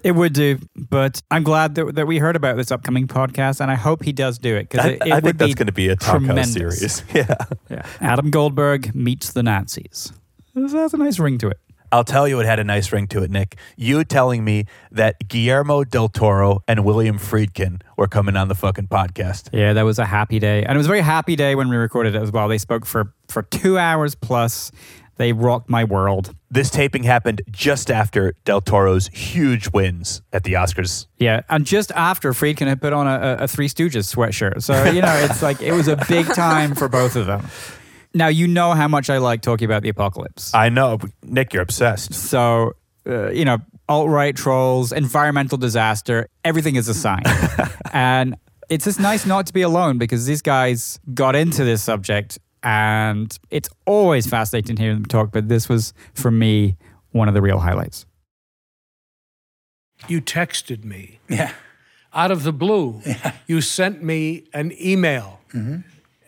It 0.03 0.11
would 0.11 0.33
do, 0.33 0.59
but 0.75 1.21
I'm 1.31 1.43
glad 1.43 1.75
that, 1.75 1.95
that 1.95 2.07
we 2.07 2.19
heard 2.19 2.35
about 2.35 2.55
this 2.55 2.71
upcoming 2.71 3.07
podcast, 3.07 3.59
and 3.59 3.71
I 3.71 3.75
hope 3.75 4.03
he 4.03 4.13
does 4.13 4.37
do 4.37 4.55
it 4.55 4.69
because 4.69 4.85
I, 4.85 4.89
it, 4.89 5.01
it 5.05 5.13
I 5.13 5.19
think 5.19 5.37
that's 5.37 5.55
going 5.55 5.67
to 5.67 5.73
be 5.73 5.89
a 5.89 5.95
tremendous. 5.95 6.53
series. 6.53 7.03
Yeah. 7.13 7.35
Yeah. 7.69 7.85
Adam 7.99 8.29
Goldberg 8.29 8.93
meets 8.93 9.33
the 9.33 9.41
Nazis. 9.41 10.13
This 10.53 10.73
has 10.73 10.93
a 10.93 10.97
nice 10.97 11.19
ring 11.19 11.37
to 11.39 11.49
it. 11.49 11.59
I'll 11.91 12.03
tell 12.03 12.27
you, 12.27 12.39
it 12.39 12.45
had 12.45 12.59
a 12.59 12.63
nice 12.63 12.91
ring 12.91 13.07
to 13.07 13.23
it, 13.23 13.31
Nick. 13.31 13.57
You 13.77 14.03
telling 14.03 14.43
me 14.43 14.65
that 14.91 15.27
Guillermo 15.27 15.83
del 15.85 16.09
Toro 16.09 16.61
and 16.67 16.83
William 16.83 17.17
Friedkin 17.17 17.81
were 17.95 18.07
coming 18.07 18.35
on 18.35 18.49
the 18.49 18.55
fucking 18.55 18.87
podcast. 18.87 19.49
Yeah, 19.53 19.73
that 19.73 19.83
was 19.83 19.97
a 19.97 20.05
happy 20.05 20.37
day, 20.39 20.63
and 20.63 20.73
it 20.73 20.77
was 20.77 20.87
a 20.87 20.89
very 20.89 21.01
happy 21.01 21.35
day 21.35 21.55
when 21.55 21.69
we 21.69 21.77
recorded 21.77 22.13
it 22.15 22.21
as 22.21 22.31
well. 22.31 22.47
They 22.49 22.57
spoke 22.57 22.85
for 22.85 23.13
for 23.29 23.43
two 23.43 23.77
hours 23.77 24.15
plus. 24.15 24.71
They 25.17 25.33
rocked 25.33 25.69
my 25.69 25.83
world. 25.83 26.33
This 26.49 26.69
taping 26.69 27.03
happened 27.03 27.41
just 27.51 27.89
after 27.91 28.33
Del 28.45 28.61
Toro's 28.61 29.07
huge 29.07 29.71
wins 29.71 30.21
at 30.31 30.43
the 30.43 30.53
Oscars. 30.53 31.07
Yeah, 31.17 31.41
and 31.49 31.65
just 31.65 31.91
after 31.91 32.31
Friedkin 32.33 32.67
had 32.67 32.79
put 32.81 32.93
on 32.93 33.07
a, 33.07 33.37
a- 33.43 33.47
Three 33.47 33.67
Stooges 33.67 34.13
sweatshirt, 34.13 34.61
so 34.63 34.85
you 34.85 35.01
know 35.01 35.13
it's 35.15 35.41
like 35.41 35.61
it 35.61 35.73
was 35.73 35.87
a 35.87 35.97
big 36.07 36.25
time 36.27 36.75
for 36.75 36.87
both 36.87 37.15
of 37.15 37.25
them. 37.25 37.47
Now 38.13 38.27
you 38.27 38.47
know 38.47 38.73
how 38.73 38.87
much 38.87 39.09
I 39.09 39.17
like 39.17 39.41
talking 39.41 39.65
about 39.65 39.83
the 39.83 39.89
apocalypse. 39.89 40.53
I 40.53 40.69
know, 40.69 40.99
Nick, 41.23 41.53
you're 41.53 41.63
obsessed. 41.63 42.13
So 42.13 42.73
uh, 43.07 43.29
you 43.31 43.43
know, 43.45 43.57
alt 43.89 44.09
right 44.09 44.35
trolls, 44.35 44.91
environmental 44.91 45.57
disaster, 45.57 46.27
everything 46.45 46.75
is 46.75 46.87
a 46.87 46.93
sign, 46.93 47.23
and 47.91 48.35
it's 48.69 48.85
just 48.85 48.99
nice 48.99 49.25
not 49.25 49.47
to 49.47 49.53
be 49.53 49.61
alone 49.61 49.97
because 49.97 50.25
these 50.25 50.41
guys 50.41 50.99
got 51.13 51.35
into 51.35 51.63
this 51.63 51.81
subject, 51.81 52.37
and 52.67 53.39
it's 53.49 53.69
always 53.85 54.27
fascinating 54.27 54.75
hearing 54.75 54.97
them 54.97 55.05
talk. 55.05 55.31
But 55.31 55.47
this 55.47 55.69
was 55.69 55.93
for 56.13 56.29
me 56.29 56.75
one 57.11 57.29
of 57.29 57.33
the 57.33 57.41
real 57.41 57.59
highlights. 57.59 58.05
You 60.09 60.19
texted 60.21 60.83
me. 60.83 61.19
Yeah. 61.29 61.53
Out 62.13 62.29
of 62.31 62.43
the 62.43 62.51
blue, 62.53 63.01
you 63.47 63.61
sent 63.61 64.03
me 64.03 64.43
an 64.53 64.73
email 64.79 65.35
Mm-hmm. 65.53 65.77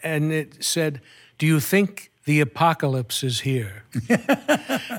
and 0.01 0.31
it 0.31 0.63
said, 0.63 1.01
Do 1.38 1.46
you 1.46 1.60
think 1.60 2.10
the 2.24 2.39
apocalypse 2.39 3.22
is 3.22 3.41
here? 3.41 3.84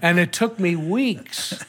and 0.02 0.18
it 0.18 0.30
took 0.30 0.60
me 0.60 0.76
weeks 0.76 1.64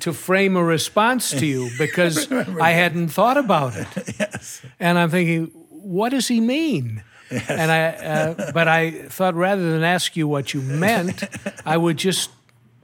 to 0.00 0.12
frame 0.12 0.56
a 0.56 0.64
response 0.64 1.30
to 1.30 1.46
you 1.46 1.70
because 1.78 2.30
I 2.32 2.70
hadn't 2.72 3.10
thought 3.10 3.36
about 3.36 3.76
it. 3.76 3.86
yes. 4.18 4.62
And 4.80 4.98
I'm 4.98 5.10
thinking, 5.10 5.44
what 5.70 6.08
does 6.08 6.26
he 6.26 6.40
mean? 6.40 7.04
And 7.30 7.72
I, 7.72 7.86
uh, 7.88 8.52
but 8.52 8.68
I 8.68 8.90
thought 9.08 9.34
rather 9.34 9.70
than 9.70 9.82
ask 9.82 10.16
you 10.16 10.28
what 10.28 10.54
you 10.54 10.60
meant, 10.62 11.24
I 11.66 11.76
would 11.76 11.96
just 11.96 12.30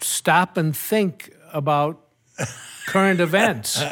stop 0.00 0.56
and 0.56 0.76
think 0.76 1.32
about 1.52 2.00
current 2.86 3.20
events. 3.20 3.82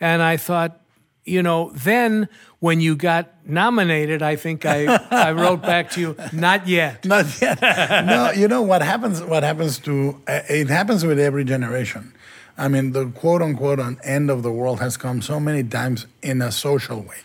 And 0.00 0.22
I 0.22 0.36
thought, 0.36 0.80
you 1.24 1.42
know, 1.42 1.72
then 1.74 2.28
when 2.60 2.80
you 2.80 2.96
got 2.96 3.28
nominated, 3.46 4.22
I 4.22 4.36
think 4.36 4.64
I, 4.64 4.86
I 5.10 5.32
wrote 5.32 5.62
back 5.62 5.90
to 5.92 6.00
you, 6.00 6.16
not 6.32 6.66
yet. 6.68 7.04
Not 7.04 7.40
yet. 7.40 7.60
no, 7.60 8.30
you 8.30 8.48
know 8.48 8.62
what 8.62 8.82
happens? 8.82 9.22
What 9.22 9.42
happens 9.42 9.78
to 9.80 10.20
uh, 10.26 10.40
it 10.48 10.68
happens 10.68 11.04
with 11.04 11.18
every 11.18 11.44
generation. 11.44 12.12
I 12.58 12.68
mean, 12.68 12.92
the 12.92 13.06
quote 13.06 13.42
unquote 13.42 13.80
end 14.02 14.30
of 14.30 14.42
the 14.42 14.50
world 14.50 14.80
has 14.80 14.96
come 14.96 15.20
so 15.20 15.38
many 15.38 15.62
times 15.62 16.06
in 16.22 16.40
a 16.40 16.50
social 16.50 17.00
way, 17.00 17.18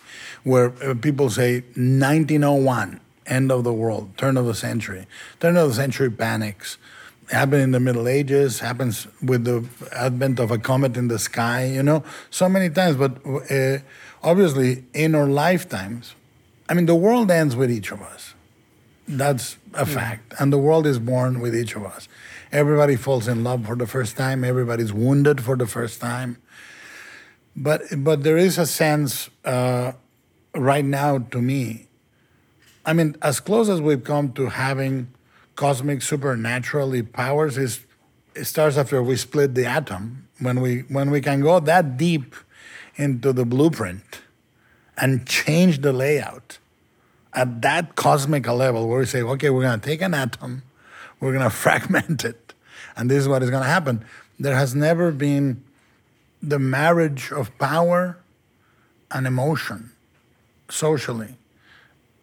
where 0.43 0.73
uh, 0.83 0.95
people 0.95 1.29
say 1.29 1.61
1901, 1.75 2.99
end 3.25 3.51
of 3.51 3.63
the 3.63 3.73
world, 3.73 4.17
turn 4.17 4.37
of 4.37 4.45
the 4.45 4.55
century, 4.55 5.07
turn 5.39 5.57
of 5.57 5.69
the 5.69 5.75
century 5.75 6.09
panics. 6.09 6.77
Happened 7.29 7.61
in 7.61 7.71
the 7.71 7.79
Middle 7.79 8.09
Ages, 8.09 8.59
happens 8.59 9.07
with 9.23 9.45
the 9.45 9.65
advent 9.95 10.37
of 10.37 10.51
a 10.51 10.57
comet 10.57 10.97
in 10.97 11.07
the 11.07 11.17
sky, 11.17 11.65
you 11.65 11.81
know, 11.81 12.03
so 12.29 12.49
many 12.49 12.69
times. 12.69 12.97
But 12.97 13.25
uh, 13.49 13.77
obviously, 14.21 14.83
in 14.93 15.15
our 15.15 15.27
lifetimes, 15.27 16.13
I 16.67 16.73
mean, 16.73 16.87
the 16.87 16.95
world 16.95 17.31
ends 17.31 17.55
with 17.55 17.71
each 17.71 17.91
of 17.91 18.01
us. 18.01 18.33
That's 19.07 19.57
a 19.73 19.85
fact. 19.85 20.33
And 20.39 20.53
the 20.53 20.57
world 20.57 20.85
is 20.85 20.99
born 20.99 21.39
with 21.39 21.55
each 21.55 21.75
of 21.75 21.85
us. 21.85 22.07
Everybody 22.51 22.95
falls 22.95 23.27
in 23.27 23.43
love 23.43 23.65
for 23.65 23.75
the 23.75 23.87
first 23.87 24.17
time, 24.17 24.43
everybody's 24.43 24.93
wounded 24.93 25.41
for 25.41 25.55
the 25.55 25.67
first 25.67 26.01
time. 26.01 26.37
But, 27.55 27.83
but 27.97 28.23
there 28.23 28.37
is 28.37 28.57
a 28.57 28.65
sense 28.65 29.29
uh, 29.43 29.93
right 30.53 30.85
now 30.85 31.19
to 31.19 31.41
me, 31.41 31.87
I 32.85 32.93
mean, 32.93 33.15
as 33.21 33.39
close 33.39 33.69
as 33.69 33.79
we've 33.79 34.03
come 34.03 34.33
to 34.33 34.47
having 34.47 35.09
cosmic 35.55 36.01
supernaturally 36.01 37.03
powers 37.03 37.57
is 37.57 37.81
it 38.33 38.45
starts 38.45 38.77
after 38.77 39.03
we 39.03 39.15
split 39.15 39.53
the 39.53 39.65
atom. 39.65 40.27
When 40.39 40.61
we 40.61 40.79
when 40.81 41.11
we 41.11 41.21
can 41.21 41.41
go 41.41 41.59
that 41.59 41.97
deep 41.97 42.35
into 42.95 43.31
the 43.31 43.45
blueprint 43.45 44.21
and 44.97 45.27
change 45.27 45.81
the 45.81 45.93
layout 45.93 46.57
at 47.33 47.61
that 47.61 47.95
cosmic 47.95 48.47
level 48.47 48.87
where 48.87 48.99
we 48.99 49.05
say 49.05 49.21
okay 49.21 49.49
we're 49.49 49.61
going 49.61 49.79
to 49.79 49.85
take 49.85 50.01
an 50.01 50.13
atom 50.13 50.63
we're 51.19 51.31
going 51.31 51.43
to 51.49 51.49
fragment 51.49 52.25
it 52.25 52.51
and 52.95 53.09
this 53.09 53.19
is 53.19 53.27
what 53.27 53.43
is 53.43 53.49
going 53.49 53.63
to 53.63 53.69
happen. 53.69 54.03
There 54.39 54.55
has 54.55 54.75
never 54.75 55.11
been 55.11 55.63
the 56.41 56.59
marriage 56.59 57.31
of 57.31 57.55
power 57.57 58.17
and 59.11 59.27
emotion 59.27 59.91
socially 60.71 61.35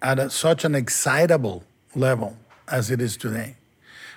at 0.01 0.19
a, 0.19 0.31
such 0.31 0.65
an 0.65 0.75
excitable 0.75 1.65
level 1.95 2.37
as 2.67 2.91
it 2.91 3.01
is 3.01 3.17
today. 3.17 3.57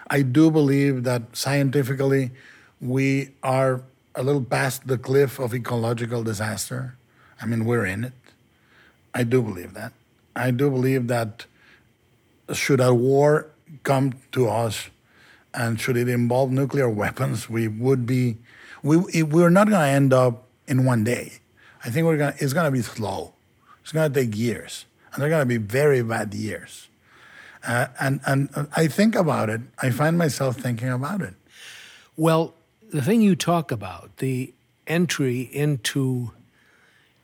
I 0.09 0.21
do 0.21 0.51
believe 0.51 1.03
that 1.03 1.35
scientifically 1.35 2.31
we 2.79 3.29
are 3.43 3.83
a 4.15 4.23
little 4.23 4.43
past 4.43 4.87
the 4.87 4.97
cliff 4.97 5.39
of 5.39 5.53
ecological 5.53 6.23
disaster. 6.23 6.95
I 7.41 7.45
mean, 7.45 7.65
we're 7.65 7.85
in 7.85 8.03
it. 8.03 8.13
I 9.13 9.23
do 9.23 9.41
believe 9.41 9.73
that. 9.73 9.93
I 10.35 10.51
do 10.51 10.69
believe 10.69 11.07
that 11.07 11.45
should 12.53 12.79
a 12.81 12.93
war 12.93 13.47
come 13.83 14.13
to 14.33 14.49
us 14.49 14.89
and 15.53 15.79
should 15.79 15.97
it 15.97 16.07
involve 16.07 16.51
nuclear 16.51 16.89
weapons, 16.89 17.49
we 17.49 17.67
would 17.67 18.05
be, 18.05 18.37
we, 18.83 19.23
we're 19.23 19.49
not 19.49 19.69
going 19.69 19.81
to 19.81 19.87
end 19.87 20.13
up 20.13 20.45
in 20.67 20.85
one 20.85 21.03
day. 21.03 21.33
I 21.83 21.89
think 21.89 22.05
we're 22.05 22.17
to, 22.17 22.33
it's 22.39 22.53
going 22.53 22.65
to 22.65 22.71
be 22.71 22.81
slow. 22.81 23.33
It's 23.83 23.91
going 23.91 24.11
to 24.11 24.19
take 24.21 24.35
years. 24.35 24.85
And 25.13 25.21
they're 25.21 25.29
going 25.29 25.41
to 25.41 25.45
be 25.45 25.57
very 25.57 26.01
bad 26.03 26.33
years. 26.33 26.87
Uh, 27.67 27.87
and, 27.99 28.21
and 28.25 28.49
uh, 28.55 28.65
I 28.75 28.87
think 28.87 29.15
about 29.15 29.49
it. 29.49 29.61
I 29.81 29.91
find 29.91 30.17
myself 30.17 30.57
thinking 30.57 30.89
about 30.89 31.21
it. 31.21 31.35
Well, 32.17 32.53
the 32.91 33.01
thing 33.01 33.21
you 33.21 33.35
talk 33.35 33.71
about, 33.71 34.17
the 34.17 34.53
entry 34.87 35.41
into 35.41 36.31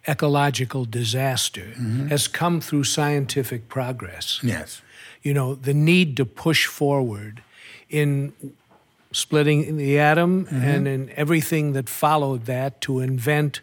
ecological 0.08 0.86
disaster, 0.86 1.74
has 2.10 2.28
come 2.28 2.62
through 2.62 2.86
scientific 2.86 3.68
progress. 3.68 4.40
Yes. 4.42 4.82
You 5.22 5.34
know, 5.34 5.56
the 5.56 5.74
need 5.74 6.16
to 6.18 6.26
push 6.26 6.66
forward 6.66 7.44
in 7.90 8.34
splitting 9.12 9.78
the 9.78 10.00
atom 10.00 10.48
and 10.52 10.88
in 10.88 11.10
everything 11.12 11.74
that 11.74 11.90
followed 11.90 12.46
that 12.46 12.80
to 12.82 13.00
invent 13.00 13.62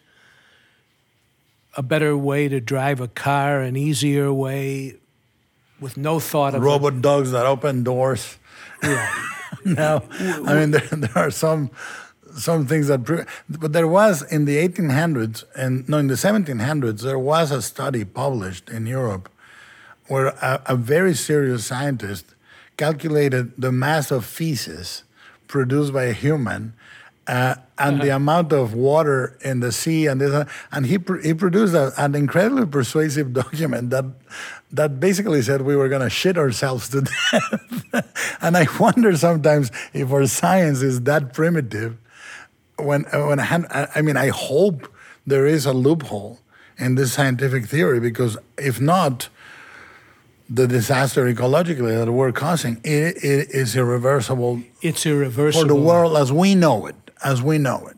a 1.76 1.82
better 1.82 2.16
way 2.16 2.48
to 2.48 2.60
drive 2.60 3.00
a 3.00 3.08
car, 3.08 3.60
an 3.60 3.76
easier 3.76 4.32
way 4.32 4.96
with 5.80 5.96
no 5.96 6.20
thought 6.20 6.54
of 6.54 6.62
it. 6.62 6.66
Robot 6.66 7.02
dogs 7.02 7.32
that 7.32 7.46
open 7.46 7.82
doors. 7.82 8.38
Yeah. 8.82 9.12
no, 9.64 10.02
I 10.46 10.54
mean 10.54 10.70
there, 10.70 10.80
there 10.80 11.18
are 11.18 11.30
some 11.30 11.70
some 12.36 12.66
things 12.66 12.88
that, 12.88 13.26
but 13.48 13.72
there 13.72 13.86
was 13.86 14.22
in 14.22 14.44
the 14.44 14.56
1800s 14.56 15.44
and 15.54 15.88
no, 15.88 15.98
in 15.98 16.08
the 16.08 16.14
1700s 16.14 17.02
there 17.02 17.18
was 17.18 17.50
a 17.50 17.62
study 17.62 18.04
published 18.04 18.68
in 18.68 18.86
Europe 18.86 19.30
where 20.08 20.26
a, 20.26 20.60
a 20.66 20.76
very 20.76 21.14
serious 21.14 21.64
scientist 21.66 22.34
calculated 22.76 23.52
the 23.56 23.70
mass 23.70 24.10
of 24.10 24.24
feces 24.24 25.04
produced 25.46 25.92
by 25.92 26.04
a 26.04 26.12
human 26.12 26.74
uh, 27.26 27.54
and 27.78 28.00
the 28.02 28.10
amount 28.10 28.52
of 28.52 28.74
water 28.74 29.36
in 29.42 29.60
the 29.60 29.72
sea 29.72 30.06
and 30.06 30.20
this, 30.20 30.46
and 30.70 30.86
he 30.86 30.98
pr- 30.98 31.20
he 31.20 31.32
produced 31.34 31.74
a, 31.74 31.92
an 31.96 32.14
incredibly 32.14 32.66
persuasive 32.66 33.32
document 33.42 33.90
that 33.90 34.04
that 34.72 35.00
basically 35.00 35.40
said 35.42 35.62
we 35.62 35.76
were 35.76 35.88
going 35.88 36.02
to 36.02 36.10
shit 36.10 36.36
ourselves 36.36 36.88
to 36.90 37.00
death. 37.30 38.38
and 38.42 38.56
I 38.56 38.66
wonder 38.78 39.16
sometimes 39.16 39.70
if 39.92 40.12
our 40.12 40.26
science 40.26 40.82
is 40.82 41.02
that 41.02 41.32
primitive. 41.32 41.96
When 42.78 43.04
when 43.04 43.40
I 43.40 43.88
I 43.94 44.02
mean 44.02 44.16
I 44.16 44.28
hope 44.28 44.92
there 45.26 45.46
is 45.46 45.64
a 45.66 45.72
loophole 45.72 46.40
in 46.76 46.96
this 46.96 47.12
scientific 47.14 47.66
theory 47.66 48.00
because 48.00 48.36
if 48.58 48.80
not, 48.80 49.28
the 50.50 50.66
disaster 50.66 51.24
ecologically 51.32 51.96
that 52.04 52.12
we're 52.12 52.32
causing 52.32 52.80
it, 52.84 53.16
it 53.24 53.50
is 53.50 53.74
irreversible 53.76 54.60
It's 54.82 55.06
irreversible. 55.06 55.62
for 55.62 55.68
the 55.68 55.80
world 55.80 56.16
as 56.16 56.30
we 56.32 56.54
know 56.54 56.86
it, 56.86 56.96
as 57.24 57.42
we 57.42 57.58
know 57.58 57.86
it. 57.88 57.96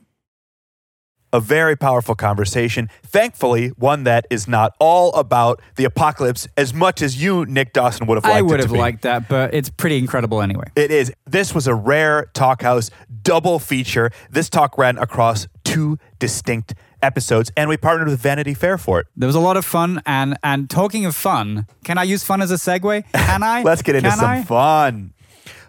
A 1.33 1.41
very 1.41 1.77
powerful 1.77 2.15
conversation. 2.15 2.89
Thankfully, 3.03 3.69
one 3.77 4.05
that 4.05 4.27
is 4.31 4.47
not 4.49 4.75
all 4.79 5.13
about 5.15 5.61
the 5.75 5.85
apocalypse 5.85 6.49
as 6.57 6.73
much 6.73 7.03
as 7.03 7.21
you, 7.23 7.45
Nick 7.45 7.73
Dawson, 7.75 8.07
would 8.07 8.15
have 8.17 8.25
liked 8.25 8.37
I 8.37 8.39
it 8.39 8.43
would 8.45 8.57
to 8.59 8.63
have 8.63 8.73
be. 8.73 8.79
liked 8.79 9.03
that, 9.03 9.29
but 9.29 9.53
it's 9.53 9.69
pretty 9.69 9.99
incredible 9.99 10.41
anyway. 10.41 10.65
It 10.77 10.91
is. 10.91 11.13
This 11.27 11.53
was 11.55 11.67
a 11.67 11.75
rare 11.75 12.31
Talkhouse 12.33 12.91
double 13.23 13.59
feature. 13.59 14.11
This 14.31 14.49
talk 14.49 14.79
ran 14.79 14.97
across 14.99 15.47
two 15.65 15.77
two 15.77 15.99
distinct 16.21 16.75
episodes, 17.03 17.51
and 17.57 17.69
we 17.69 17.77
partnered 17.77 18.09
with 18.09 18.21
Vanity 18.21 18.55
Fair 18.55 18.79
for 18.79 19.01
it. 19.01 19.07
There 19.17 19.27
was 19.27 19.35
a 19.37 19.41
lot 19.41 19.57
of 19.59 19.65
fun, 19.65 20.01
and 20.07 20.39
and 20.43 20.71
talking 20.71 21.05
of 21.05 21.15
fun, 21.15 21.67
can 21.85 21.99
I 21.99 22.05
use 22.05 22.23
fun 22.25 22.41
as 22.41 22.51
a 22.51 22.55
segue? 22.55 23.03
Can 23.13 23.43
I? 23.43 23.63
Let's 23.63 23.83
get 23.83 23.97
into 23.97 24.09
Can 24.09 24.19
some 24.19 24.31
I? 24.31 24.43
fun. 24.45 25.13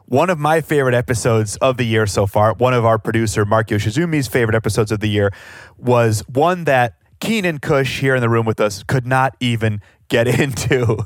One 0.10 0.30
of 0.30 0.40
my 0.40 0.62
favorite 0.62 0.96
episodes 0.96 1.58
of 1.58 1.76
the 1.76 1.84
year 1.84 2.08
so 2.08 2.26
far, 2.28 2.54
one 2.54 2.74
of 2.74 2.86
our 2.86 2.98
producer, 2.98 3.44
Mark 3.44 3.68
Yoshizumi's 3.68 4.30
favorite 4.30 4.56
episodes 4.56 4.90
of 4.90 5.02
the 5.02 5.10
year, 5.10 5.32
was 5.78 6.24
one 6.30 6.64
that 6.64 6.94
Keenan 7.20 7.60
Kush 7.60 8.00
here 8.00 8.16
in 8.16 8.22
the 8.22 8.30
room 8.30 8.46
with 8.46 8.62
us 8.62 8.84
could 8.84 9.06
not 9.06 9.36
even 9.42 9.82
get 10.08 10.26
into. 10.40 10.98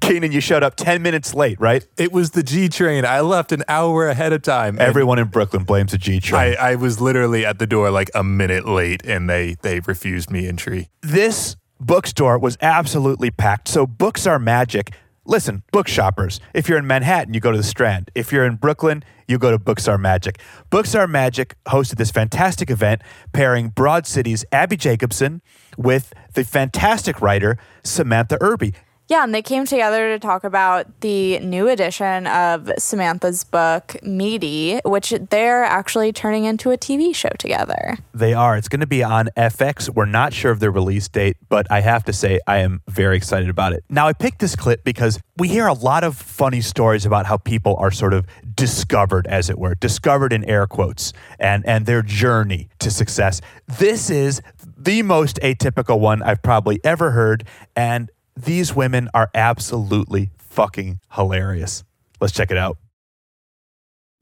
Keenan, 0.00 0.30
you 0.30 0.40
showed 0.40 0.62
up 0.62 0.76
10 0.76 1.02
minutes 1.02 1.34
late, 1.34 1.58
right? 1.60 1.84
It 1.98 2.12
was 2.12 2.30
the 2.30 2.44
G 2.44 2.68
train. 2.68 3.04
I 3.04 3.20
left 3.20 3.50
an 3.50 3.64
hour 3.66 4.06
ahead 4.06 4.32
of 4.32 4.42
time. 4.42 4.78
Everyone 4.78 5.18
in 5.18 5.26
Brooklyn 5.26 5.64
blames 5.64 5.90
the 5.90 5.98
G 5.98 6.20
train. 6.20 6.54
I, 6.56 6.70
I 6.72 6.74
was 6.76 7.00
literally 7.00 7.44
at 7.44 7.58
the 7.58 7.66
door 7.66 7.90
like 7.90 8.10
a 8.14 8.22
minute 8.22 8.64
late 8.64 9.04
and 9.04 9.28
they 9.28 9.56
they 9.62 9.80
refused 9.80 10.30
me 10.30 10.46
entry. 10.46 10.88
this 11.02 11.56
bookstore 11.80 12.38
was 12.38 12.56
absolutely 12.62 13.30
packed. 13.32 13.66
So 13.66 13.86
books 13.88 14.24
are 14.24 14.38
magic. 14.38 14.92
Listen, 15.28 15.64
book 15.72 15.88
shoppers, 15.88 16.38
if 16.54 16.68
you're 16.68 16.78
in 16.78 16.86
Manhattan, 16.86 17.34
you 17.34 17.40
go 17.40 17.50
to 17.50 17.56
the 17.56 17.64
Strand. 17.64 18.12
If 18.14 18.30
you're 18.30 18.46
in 18.46 18.54
Brooklyn, 18.54 19.02
you 19.26 19.38
go 19.38 19.50
to 19.50 19.58
Books 19.58 19.88
Are 19.88 19.98
Magic. 19.98 20.40
Books 20.70 20.94
Are 20.94 21.08
Magic 21.08 21.56
hosted 21.66 21.96
this 21.96 22.12
fantastic 22.12 22.70
event 22.70 23.02
pairing 23.32 23.70
Broad 23.70 24.06
City's 24.06 24.44
Abbi 24.52 24.76
Jacobson 24.76 25.42
with 25.76 26.12
the 26.34 26.44
fantastic 26.44 27.20
writer 27.20 27.58
Samantha 27.82 28.38
Irby. 28.40 28.72
Yeah, 29.08 29.22
and 29.22 29.32
they 29.32 29.42
came 29.42 29.66
together 29.66 30.08
to 30.08 30.18
talk 30.18 30.42
about 30.42 31.00
the 31.00 31.38
new 31.38 31.68
edition 31.68 32.26
of 32.26 32.70
Samantha's 32.76 33.44
book, 33.44 33.96
Meaty, 34.02 34.80
which 34.84 35.14
they're 35.30 35.62
actually 35.62 36.12
turning 36.12 36.44
into 36.44 36.72
a 36.72 36.76
TV 36.76 37.14
show 37.14 37.28
together. 37.38 37.98
They 38.12 38.34
are. 38.34 38.56
It's 38.56 38.68
going 38.68 38.80
to 38.80 38.86
be 38.86 39.04
on 39.04 39.28
FX. 39.36 39.88
We're 39.88 40.06
not 40.06 40.32
sure 40.32 40.50
of 40.50 40.58
their 40.58 40.72
release 40.72 41.06
date, 41.06 41.36
but 41.48 41.70
I 41.70 41.82
have 41.82 42.02
to 42.04 42.12
say 42.12 42.40
I 42.48 42.58
am 42.58 42.82
very 42.88 43.16
excited 43.16 43.48
about 43.48 43.74
it. 43.74 43.84
Now, 43.88 44.08
I 44.08 44.12
picked 44.12 44.40
this 44.40 44.56
clip 44.56 44.82
because 44.82 45.20
we 45.36 45.46
hear 45.46 45.68
a 45.68 45.74
lot 45.74 46.02
of 46.02 46.16
funny 46.16 46.60
stories 46.60 47.06
about 47.06 47.26
how 47.26 47.36
people 47.36 47.76
are 47.76 47.92
sort 47.92 48.12
of 48.12 48.26
discovered, 48.56 49.28
as 49.28 49.48
it 49.48 49.58
were, 49.58 49.76
discovered 49.76 50.32
in 50.32 50.42
air 50.44 50.66
quotes, 50.66 51.12
and, 51.38 51.64
and 51.64 51.86
their 51.86 52.02
journey 52.02 52.68
to 52.80 52.90
success. 52.90 53.40
This 53.68 54.10
is 54.10 54.42
the 54.76 55.02
most 55.02 55.38
atypical 55.42 56.00
one 56.00 56.22
I've 56.22 56.42
probably 56.42 56.80
ever 56.82 57.12
heard, 57.12 57.44
and 57.76 58.10
these 58.36 58.74
women 58.74 59.08
are 59.14 59.30
absolutely 59.34 60.30
fucking 60.38 61.00
hilarious. 61.12 61.84
Let's 62.20 62.32
check 62.32 62.50
it 62.50 62.56
out. 62.56 62.78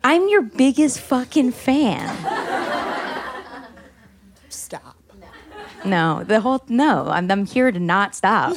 I'm 0.03 0.29
your 0.29 0.43
biggest 0.43 1.01
fucking 1.01 1.53
fan. 1.53 2.15
Stop. 4.49 4.97
No, 5.85 6.25
the 6.25 6.41
whole 6.41 6.65
no. 6.69 7.09
I'm, 7.09 7.31
I'm 7.31 7.45
here 7.45 7.71
to 7.71 7.79
not 7.79 8.15
stop. 8.15 8.53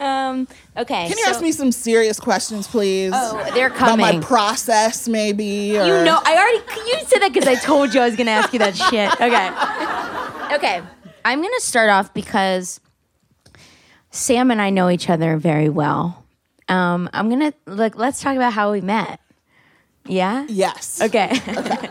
um, 0.00 0.48
okay. 0.76 1.08
Can 1.08 1.18
you 1.18 1.24
so- 1.24 1.30
ask 1.30 1.42
me 1.42 1.52
some 1.52 1.72
serious 1.72 2.18
questions, 2.18 2.66
please? 2.66 3.12
Oh, 3.14 3.50
they're 3.52 3.68
coming. 3.68 4.06
About 4.06 4.14
my 4.14 4.20
process, 4.22 5.08
maybe. 5.08 5.78
Or... 5.78 5.84
You 5.84 6.04
know, 6.04 6.18
I 6.24 6.36
already 6.36 6.88
you 6.88 7.04
said 7.06 7.20
that 7.20 7.32
because 7.34 7.46
I 7.46 7.56
told 7.56 7.92
you 7.92 8.00
I 8.00 8.06
was 8.06 8.16
gonna 8.16 8.30
ask 8.30 8.52
you 8.52 8.58
that 8.60 8.74
shit. 8.74 9.12
Okay. 9.20 9.50
Okay. 10.56 10.82
I'm 11.24 11.42
gonna 11.42 11.60
start 11.60 11.90
off 11.90 12.14
because 12.14 12.80
Sam 14.12 14.50
and 14.50 14.60
I 14.60 14.70
know 14.70 14.90
each 14.90 15.10
other 15.10 15.38
very 15.38 15.68
well. 15.68 16.24
Um, 16.68 17.10
I'm 17.12 17.28
gonna 17.28 17.52
like 17.66 17.96
let's 17.96 18.20
talk 18.20 18.36
about 18.36 18.52
how 18.52 18.70
we 18.70 18.80
met. 18.80 19.18
Yeah. 20.06 20.46
Yes. 20.48 21.00
Okay. 21.00 21.32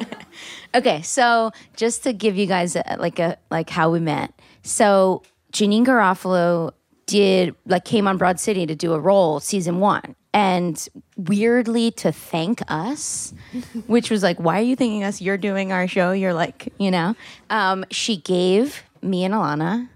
okay. 0.75 1.01
So 1.01 1.51
just 1.75 2.03
to 2.03 2.13
give 2.13 2.37
you 2.37 2.45
guys 2.45 2.75
a, 2.75 2.97
like 2.99 3.19
a 3.19 3.37
like 3.49 3.69
how 3.69 3.89
we 3.89 3.99
met. 3.99 4.33
So 4.61 5.23
Janeane 5.51 5.85
Garofalo 5.85 6.71
did 7.07 7.55
like 7.65 7.85
came 7.85 8.07
on 8.07 8.17
Broad 8.17 8.39
City 8.39 8.65
to 8.65 8.75
do 8.75 8.93
a 8.93 8.99
role 8.99 9.39
season 9.39 9.79
one. 9.79 10.15
And 10.33 10.87
weirdly 11.17 11.91
to 11.91 12.11
thank 12.11 12.61
us, 12.69 13.33
which 13.87 14.09
was 14.09 14.23
like, 14.23 14.39
why 14.39 14.59
are 14.59 14.63
you 14.63 14.75
thanking 14.77 15.03
us? 15.03 15.19
You're 15.19 15.37
doing 15.37 15.73
our 15.73 15.87
show. 15.87 16.11
You're 16.11 16.33
like, 16.33 16.71
you 16.77 16.91
know, 16.91 17.15
um, 17.49 17.83
she 17.91 18.17
gave 18.17 18.83
me 19.01 19.25
and 19.25 19.33
Ilana 19.33 19.89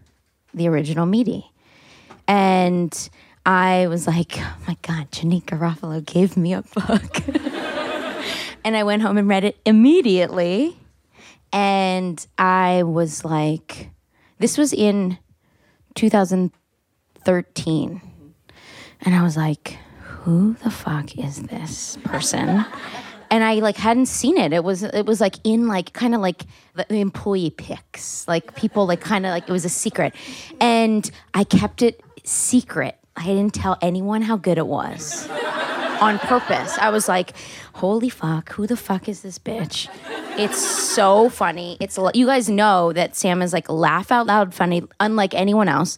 the 0.54 0.68
original 0.68 1.06
meaty. 1.06 1.52
And 2.28 3.10
I 3.46 3.88
was 3.88 4.08
like, 4.08 4.34
oh 4.38 4.56
my 4.68 4.76
God, 4.82 5.12
Janeane 5.12 5.44
Garofalo 5.44 6.04
gave 6.04 6.36
me 6.36 6.54
a 6.54 6.64
book. 6.64 7.22
and 8.64 8.76
I 8.76 8.84
went 8.84 9.04
home 9.04 9.18
and 9.18 9.28
read 9.28 9.44
it 9.44 9.58
immediately. 9.66 10.78
And 11.54 12.26
I 12.38 12.84
was 12.84 13.24
like, 13.24 13.92
this 14.40 14.58
was 14.58 14.74
in 14.74 15.20
2013. 15.94 18.02
And 19.02 19.16
I 19.16 19.22
was 19.22 19.38
like, 19.38 19.78
who 20.00 20.56
the 20.64 20.72
fuck 20.72 21.16
is 21.18 21.44
this 21.44 21.98
person? 22.04 22.66
and 23.32 23.44
I 23.44 23.56
like 23.56 23.78
hadn't 23.78 24.08
seen 24.08 24.38
it. 24.38 24.54
It 24.54 24.64
was 24.64 24.84
it 24.84 25.06
was 25.06 25.22
like 25.22 25.36
in 25.44 25.68
like 25.68 25.94
kind 25.94 26.16
of 26.16 26.22
like 26.22 26.46
the 26.74 26.96
employee 26.96 27.50
pics, 27.50 28.28
like 28.28 28.56
people 28.56 28.86
like 28.86 29.02
kind 29.02 29.26
of 29.26 29.32
like 29.32 29.50
it 29.50 29.52
was 29.52 29.66
a 29.66 29.70
secret, 29.70 30.14
and 30.60 31.10
I 31.34 31.44
kept 31.44 31.82
it 31.82 32.02
secret. 32.26 32.98
I 33.16 33.26
didn't 33.26 33.54
tell 33.54 33.78
anyone 33.82 34.22
how 34.22 34.38
good 34.38 34.58
it 34.58 34.68
was 34.68 35.30
on 36.02 36.20
purpose. 36.20 36.78
I 36.78 36.90
was 36.90 37.08
like, 37.08 37.34
holy 37.74 38.10
fuck, 38.10 38.52
who 38.52 38.68
the 38.68 38.78
fuck 38.78 39.08
is 39.08 39.22
this 39.22 39.40
bitch? 39.40 39.88
It's 40.38 40.58
so 40.58 41.30
funny. 41.30 41.78
It's 41.80 41.98
you 42.14 42.26
guys 42.26 42.50
know 42.50 42.92
that 42.94 43.16
Sam 43.16 43.42
is 43.42 43.54
like 43.54 43.70
laugh 43.70 44.12
out 44.12 44.28
loud 44.28 44.54
funny, 44.54 44.84
unlike 45.00 45.34
anyone 45.34 45.70
else, 45.70 45.98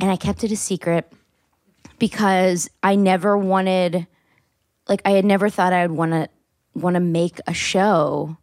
and 0.00 0.10
I 0.10 0.16
kept 0.16 0.44
it 0.44 0.52
a 0.52 0.56
secret 0.56 1.10
because 1.98 2.68
I 2.82 2.96
never 2.96 3.38
wanted 3.38 4.06
like 4.88 5.00
I 5.04 5.12
had 5.12 5.24
never 5.24 5.48
thought 5.48 5.72
I 5.72 5.86
would 5.86 5.96
want 5.96 6.12
to 6.12 6.28
want 6.74 6.94
to 6.94 7.00
make 7.00 7.38
a 7.46 7.54
show 7.54 8.36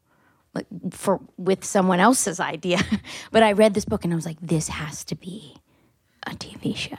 like 0.56 0.66
for 0.92 1.20
with 1.38 1.64
someone 1.64 2.00
else's 2.00 2.40
idea. 2.40 2.82
but 3.32 3.44
I 3.44 3.52
read 3.52 3.76
this 3.76 3.86
book 3.86 4.04
and 4.04 4.14
I 4.14 4.16
was 4.16 4.26
like 4.26 4.40
this 4.42 4.68
has 4.70 5.04
to 5.06 5.16
be 5.16 5.58
a 6.26 6.32
TV 6.32 6.76
show. 6.76 6.96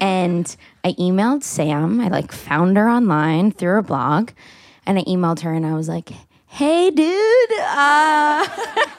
And 0.00 0.54
I 0.84 0.92
emailed 0.92 1.42
Sam. 1.42 2.00
I 2.00 2.08
like 2.08 2.32
found 2.32 2.76
her 2.76 2.88
online 2.88 3.50
through 3.50 3.70
her 3.70 3.82
blog 3.82 4.30
and 4.84 4.98
I 4.98 5.02
emailed 5.02 5.40
her 5.40 5.52
and 5.52 5.66
I 5.66 5.74
was 5.74 5.88
like, 5.88 6.10
"Hey 6.46 6.90
dude, 6.90 7.52
uh 7.60 8.46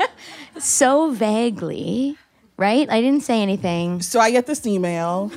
so 0.60 1.12
vaguely, 1.12 2.18
right? 2.58 2.90
I 2.90 3.02
didn't 3.02 3.24
say 3.24 3.42
anything. 3.42 4.02
So 4.02 4.20
I 4.20 4.32
get 4.32 4.48
this 4.48 4.66
email 4.66 5.32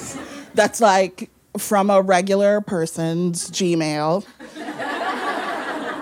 that's 0.54 0.80
like 0.80 1.30
from 1.58 1.90
a 1.90 2.00
regular 2.00 2.60
person's 2.60 3.50
Gmail. 3.50 4.24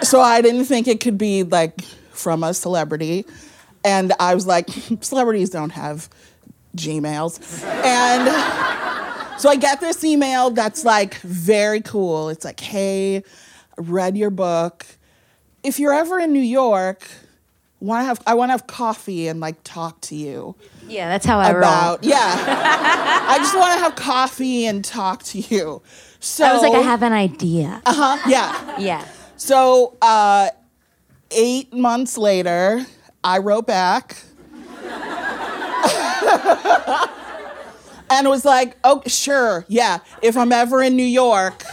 So 0.03 0.21
I 0.21 0.41
didn't 0.41 0.65
think 0.65 0.89
it 0.89 1.01
could 1.01 1.19
be 1.19 1.43
like 1.43 1.83
from 2.13 2.43
a 2.43 2.55
celebrity. 2.55 3.27
And 3.85 4.13
I 4.19 4.35
was 4.35 4.47
like, 4.47 4.69
celebrities 5.01 5.51
don't 5.51 5.71
have 5.71 6.09
Gmails. 6.77 7.65
And 7.85 9.41
so 9.41 9.49
I 9.49 9.57
get 9.57 9.81
this 9.81 10.05
email 10.05 10.51
that's 10.51 10.85
like 10.85 11.15
very 11.21 11.81
cool. 11.81 12.29
It's 12.29 12.45
like, 12.45 12.61
hey, 12.61 13.23
read 13.77 14.17
your 14.17 14.31
book. 14.31 14.87
If 15.63 15.79
you're 15.79 15.93
ever 15.93 16.19
in 16.19 16.33
New 16.33 16.41
York, 16.41 17.07
want 17.81 18.03
to 18.03 18.05
have 18.07 18.21
I 18.27 18.35
want 18.35 18.49
to 18.51 18.53
have 18.53 18.67
coffee 18.67 19.27
and 19.29 19.41
like 19.41 19.57
talk 19.65 20.01
to 20.03 20.15
you 20.15 20.55
Yeah, 20.87 21.09
that's 21.09 21.25
how 21.25 21.39
I 21.39 21.51
roll. 21.53 21.59
about 21.61 22.05
yeah. 22.05 22.17
I 23.29 23.39
just 23.39 23.57
want 23.57 23.73
to 23.75 23.79
have 23.81 23.95
coffee 23.95 24.67
and 24.67 24.85
talk 24.85 25.23
to 25.25 25.39
you. 25.39 25.81
So 26.21 26.45
I 26.45 26.53
was 26.53 26.63
like, 26.63 26.75
I 26.75 26.81
have 26.81 27.03
an 27.03 27.13
idea. 27.15 27.81
Uh 27.87 27.95
huh. 28.19 28.29
Yeah. 28.29 28.79
Yeah. 28.79 29.09
So 29.37 29.97
uh, 30.03 30.51
eight 31.31 31.73
months 31.73 32.19
later, 32.19 32.85
I 33.25 33.39
wrote 33.39 33.67
back. 33.67 34.19
and 38.11 38.29
was 38.29 38.45
like, 38.45 38.77
oh, 38.85 39.03
sure, 39.07 39.65
yeah. 39.69 39.99
If 40.23 40.37
I'm 40.37 40.53
ever 40.53 40.83
in 40.83 40.97
New 40.97 41.03
York, 41.03 41.65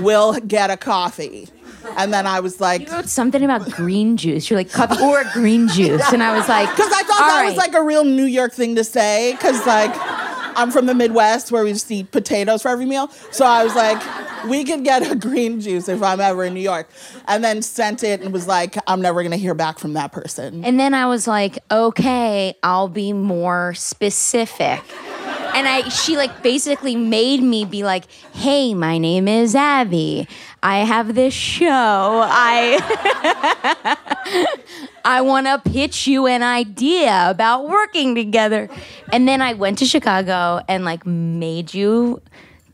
we'll 0.00 0.34
get 0.40 0.70
a 0.70 0.76
coffee. 0.76 1.48
And 1.96 2.12
then 2.12 2.26
I 2.26 2.40
was 2.40 2.60
like, 2.60 2.82
You 2.82 2.92
wrote 2.92 3.08
something 3.08 3.42
about 3.42 3.70
green 3.70 4.16
juice. 4.16 4.50
You're 4.50 4.58
like 4.58 4.70
coffee 4.70 5.02
or 5.02 5.24
green 5.32 5.66
juice, 5.68 6.12
and 6.12 6.22
I 6.22 6.36
was 6.36 6.48
like, 6.48 6.70
because 6.70 6.92
I 6.92 7.02
thought 7.02 7.18
that 7.18 7.44
was 7.46 7.56
like 7.56 7.74
a 7.74 7.82
real 7.82 8.04
New 8.04 8.24
York 8.24 8.52
thing 8.52 8.76
to 8.76 8.84
say. 8.84 9.32
Because 9.32 9.66
like 9.66 9.90
I'm 10.56 10.70
from 10.70 10.86
the 10.86 10.94
Midwest 10.94 11.50
where 11.50 11.64
we 11.64 11.72
just 11.72 11.90
eat 11.90 12.10
potatoes 12.10 12.62
for 12.62 12.68
every 12.68 12.86
meal. 12.86 13.08
So 13.30 13.44
I 13.44 13.64
was 13.64 13.74
like, 13.74 14.00
we 14.48 14.64
could 14.64 14.84
get 14.84 15.08
a 15.10 15.14
green 15.14 15.60
juice 15.60 15.88
if 15.88 16.02
I'm 16.02 16.20
ever 16.20 16.44
in 16.44 16.54
New 16.54 16.60
York. 16.60 16.90
And 17.28 17.44
then 17.44 17.62
sent 17.62 18.02
it 18.02 18.20
and 18.20 18.32
was 18.32 18.46
like, 18.46 18.76
I'm 18.86 19.00
never 19.00 19.22
gonna 19.22 19.36
hear 19.36 19.54
back 19.54 19.78
from 19.78 19.92
that 19.94 20.12
person. 20.12 20.64
And 20.64 20.78
then 20.78 20.94
I 20.94 21.06
was 21.06 21.26
like, 21.26 21.58
okay, 21.70 22.54
I'll 22.62 22.88
be 22.88 23.12
more 23.12 23.74
specific. 23.74 24.82
And 25.52 25.60
and 25.60 25.68
I 25.68 25.88
she 25.88 26.16
like 26.16 26.42
basically 26.42 26.96
made 26.96 27.42
me 27.42 27.64
be 27.64 27.82
like, 27.82 28.10
"Hey, 28.32 28.72
my 28.72 28.98
name 28.98 29.28
is 29.28 29.54
Abbi. 29.54 30.24
I 30.62 30.78
have 30.78 31.14
this 31.14 31.34
show. 31.34 31.68
I 31.68 32.78
I 35.04 35.20
want 35.20 35.46
to 35.46 35.70
pitch 35.70 36.06
you 36.06 36.26
an 36.26 36.42
idea 36.42 37.28
about 37.28 37.68
working 37.68 38.14
together." 38.14 38.68
And 39.12 39.28
then 39.28 39.42
I 39.42 39.52
went 39.54 39.78
to 39.78 39.86
Chicago 39.86 40.60
and 40.66 40.84
like 40.84 41.04
made 41.04 41.74
you 41.74 42.22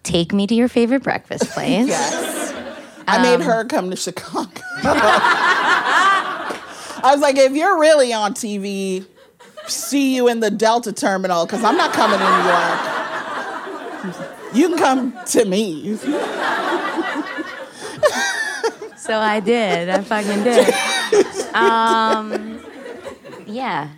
take 0.06 0.32
me 0.32 0.46
to 0.46 0.54
your 0.54 0.68
favorite 0.68 1.02
breakfast 1.02 1.50
place. 1.50 1.88
Yes. 1.88 2.54
I 3.08 3.20
made 3.22 3.34
Um, 3.36 3.40
her 3.42 3.64
come 3.64 3.90
to 3.90 3.96
Chicago. 3.96 4.60
I 7.02 7.10
was 7.12 7.20
like, 7.20 7.36
if 7.36 7.52
you're 7.52 7.78
really 7.78 8.12
on 8.12 8.34
TV, 8.34 9.04
see 9.66 10.14
you 10.16 10.28
in 10.28 10.40
the 10.40 10.50
Delta 10.50 10.92
terminal 10.92 11.44
because 11.46 11.62
I'm 11.62 11.76
not 11.76 11.92
coming 11.92 12.18
to 12.18 12.24
New 12.24 12.44
York. 14.14 14.54
You 14.54 14.68
can 14.70 14.78
come 14.78 15.12
to 15.26 15.44
me. 15.44 15.96
So 18.96 19.18
I 19.20 19.40
did. 19.40 19.88
I 19.88 20.00
fucking 20.02 20.42
did. 20.44 20.74
Um, 21.56 22.60
yeah. 23.46 23.88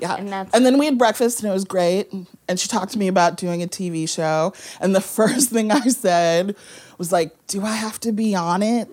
Yeah. 0.00 0.14
And, 0.52 0.64
then 0.64 0.78
we 0.78 0.84
had 0.86 0.96
breakfast 0.98 1.40
and 1.42 1.50
it 1.50 1.52
was 1.52 1.64
great. 1.64 2.12
And 2.48 2.58
she 2.60 2.68
talked 2.68 2.92
to 2.92 2.98
me 2.98 3.08
about 3.08 3.36
doing 3.36 3.62
a 3.62 3.66
TV 3.66 4.08
show. 4.08 4.52
And 4.80 4.94
the 4.94 5.00
first 5.18 5.50
thing 5.50 5.70
I 5.72 5.80
said 5.88 6.54
was 6.98 7.10
like, 7.12 7.34
Do 7.48 7.64
I 7.64 7.72
have 7.74 7.98
to 8.00 8.12
be 8.12 8.34
on 8.34 8.62
it? 8.62 8.88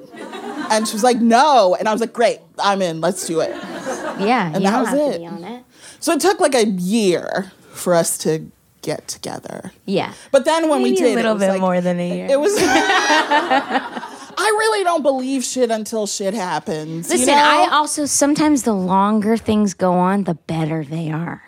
And 0.72 0.88
she 0.88 0.94
was 0.94 1.04
like, 1.04 1.18
No. 1.22 1.76
And 1.76 1.88
I 1.88 1.92
was 1.92 2.02
like, 2.02 2.14
Great, 2.14 2.40
I'm 2.60 2.82
in. 2.82 3.02
Let's 3.02 3.28
do 3.28 3.40
it. 3.42 3.50
Yeah. 3.52 4.48
And 4.48 4.56
you 4.56 4.62
that 4.62 4.72
don't 4.72 4.80
was 4.82 4.90
have 4.90 4.98
it. 5.00 5.14
to 5.14 5.20
be 5.20 5.28
on 5.28 5.44
it. 5.44 5.64
So 6.00 6.14
it 6.14 6.22
took 6.22 6.40
like 6.40 6.56
a 6.56 6.66
year 6.66 7.52
for 7.72 7.94
us 7.94 8.18
to 8.20 8.50
get 8.82 9.08
together. 9.08 9.72
Yeah. 9.86 10.14
But 10.32 10.46
then 10.46 10.70
when 10.70 10.82
we 10.84 10.96
did, 10.96 11.06
a 11.06 11.12
it 11.12 11.16
little 11.18 11.34
was 11.34 11.42
bit 11.44 11.50
like- 11.50 11.62
more 11.62 11.82
than 11.82 12.00
a 12.00 12.16
year. 12.16 12.28
It 12.30 12.40
was. 12.40 12.56
I 14.38 14.48
really 14.60 14.84
don't 14.84 15.02
believe 15.02 15.44
shit 15.44 15.72
until 15.72 16.08
shit 16.08 16.34
happens. 16.34 17.10
you 17.10 17.18
Listen, 17.18 17.34
know? 17.36 17.42
I 17.44 17.70
also 17.72 18.06
sometimes 18.06 18.64
the 18.64 18.74
longer 18.74 19.38
things 19.38 19.74
go 19.74 19.94
on, 19.94 20.24
the 20.26 20.34
better 20.36 20.84
they 20.84 21.12
are. 21.12 21.42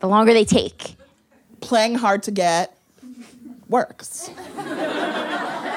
The 0.00 0.08
longer 0.08 0.32
they 0.32 0.44
take. 0.44 0.96
playing 1.60 1.96
hard 1.96 2.22
to 2.24 2.30
get 2.30 2.76
works. 3.68 4.30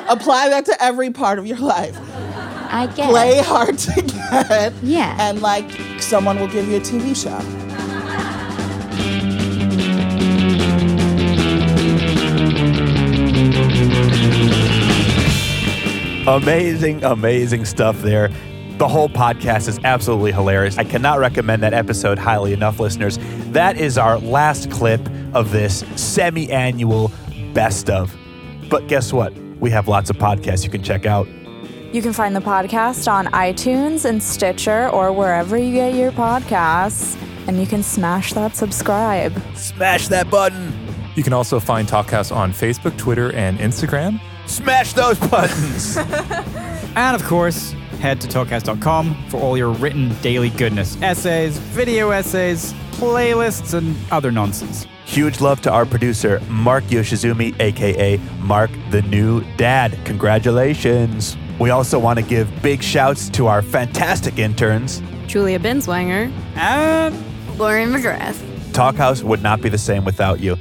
Apply 0.09 0.49
that 0.49 0.65
to 0.65 0.83
every 0.83 1.09
part 1.11 1.39
of 1.39 1.47
your 1.47 1.57
life. 1.57 1.97
I 2.73 2.87
get 2.95 3.09
Play 3.09 3.39
hard 3.41 3.77
to 3.79 4.01
get. 4.01 4.73
Yeah. 4.83 5.15
And 5.19 5.41
like 5.41 5.69
someone 5.99 6.39
will 6.39 6.47
give 6.47 6.67
you 6.67 6.77
a 6.77 6.81
TV 6.81 7.15
show. 7.15 7.39
Amazing, 16.27 17.03
amazing 17.03 17.65
stuff 17.65 17.99
there. 18.03 18.29
The 18.77 18.87
whole 18.87 19.09
podcast 19.09 19.67
is 19.67 19.79
absolutely 19.83 20.31
hilarious. 20.31 20.77
I 20.77 20.83
cannot 20.83 21.17
recommend 21.17 21.63
that 21.63 21.73
episode 21.73 22.19
highly 22.19 22.53
enough, 22.53 22.79
listeners. 22.79 23.17
That 23.51 23.75
is 23.75 23.97
our 23.97 24.19
last 24.19 24.69
clip 24.69 25.01
of 25.33 25.51
this 25.51 25.83
semi 25.95 26.51
annual 26.51 27.11
best 27.53 27.89
of. 27.89 28.15
But 28.69 28.87
guess 28.87 29.11
what? 29.11 29.33
We 29.59 29.71
have 29.71 29.87
lots 29.87 30.11
of 30.11 30.17
podcasts 30.17 30.63
you 30.63 30.69
can 30.69 30.83
check 30.83 31.07
out. 31.07 31.27
You 31.91 32.03
can 32.03 32.13
find 32.13 32.35
the 32.35 32.39
podcast 32.39 33.11
on 33.11 33.25
iTunes 33.27 34.05
and 34.05 34.21
Stitcher 34.21 34.89
or 34.89 35.11
wherever 35.11 35.57
you 35.57 35.73
get 35.73 35.95
your 35.95 36.11
podcasts. 36.11 37.19
And 37.47 37.59
you 37.59 37.65
can 37.65 37.81
smash 37.81 38.33
that 38.33 38.55
subscribe. 38.55 39.33
Smash 39.55 40.07
that 40.09 40.29
button. 40.29 40.71
You 41.15 41.23
can 41.23 41.33
also 41.33 41.59
find 41.59 41.87
Talkhouse 41.87 42.33
on 42.33 42.53
Facebook, 42.53 42.95
Twitter, 42.97 43.33
and 43.33 43.57
Instagram. 43.57 44.21
Smash 44.45 44.93
those 44.93 45.17
buttons. 45.19 45.97
And 46.93 47.15
of 47.15 47.23
course, 47.23 47.71
head 48.01 48.19
to 48.21 48.27
talkcast.com 48.27 49.29
for 49.29 49.39
all 49.39 49.57
your 49.57 49.69
written 49.71 50.13
daily 50.21 50.49
goodness 50.49 51.01
essays, 51.01 51.57
video 51.57 52.09
essays, 52.09 52.73
playlists, 52.91 53.73
and 53.73 53.95
other 54.11 54.29
nonsense. 54.29 54.85
Huge 55.05 55.39
love 55.39 55.61
to 55.61 55.71
our 55.71 55.85
producer, 55.85 56.41
Mark 56.49 56.83
Yoshizumi, 56.85 57.57
aka 57.61 58.17
Mark 58.39 58.71
the 58.89 59.01
New 59.03 59.41
Dad. 59.55 59.97
Congratulations. 60.03 61.37
We 61.59 61.69
also 61.69 61.97
want 61.97 62.19
to 62.19 62.25
give 62.25 62.49
big 62.61 62.83
shouts 62.83 63.29
to 63.29 63.47
our 63.47 63.61
fantastic 63.61 64.37
interns. 64.37 65.01
Julia 65.27 65.59
Binswanger. 65.59 66.29
And 66.55 67.15
Lauren 67.57 67.89
McGrath. 67.89 68.35
Talkhouse 68.73 69.23
would 69.23 69.41
not 69.41 69.61
be 69.61 69.69
the 69.69 69.77
same 69.77 70.03
without 70.03 70.41
you. 70.41 70.55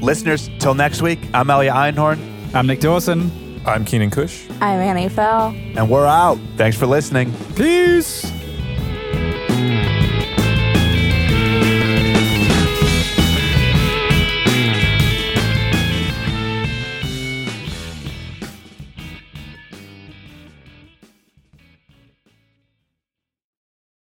Listeners, 0.00 0.48
till 0.60 0.74
next 0.74 1.02
week, 1.02 1.18
I'm 1.34 1.50
Elia 1.50 1.72
Einhorn. 1.72 2.37
I'm 2.54 2.66
Nick 2.66 2.80
Dawson. 2.80 3.30
I'm 3.66 3.84
Keenan 3.84 4.10
Kush. 4.10 4.48
I'm 4.60 4.80
Annie 4.80 5.08
Fell. 5.08 5.48
And 5.76 5.90
we're 5.90 6.06
out. 6.06 6.38
Thanks 6.56 6.76
for 6.78 6.86
listening. 6.86 7.32
Peace. 7.54 8.37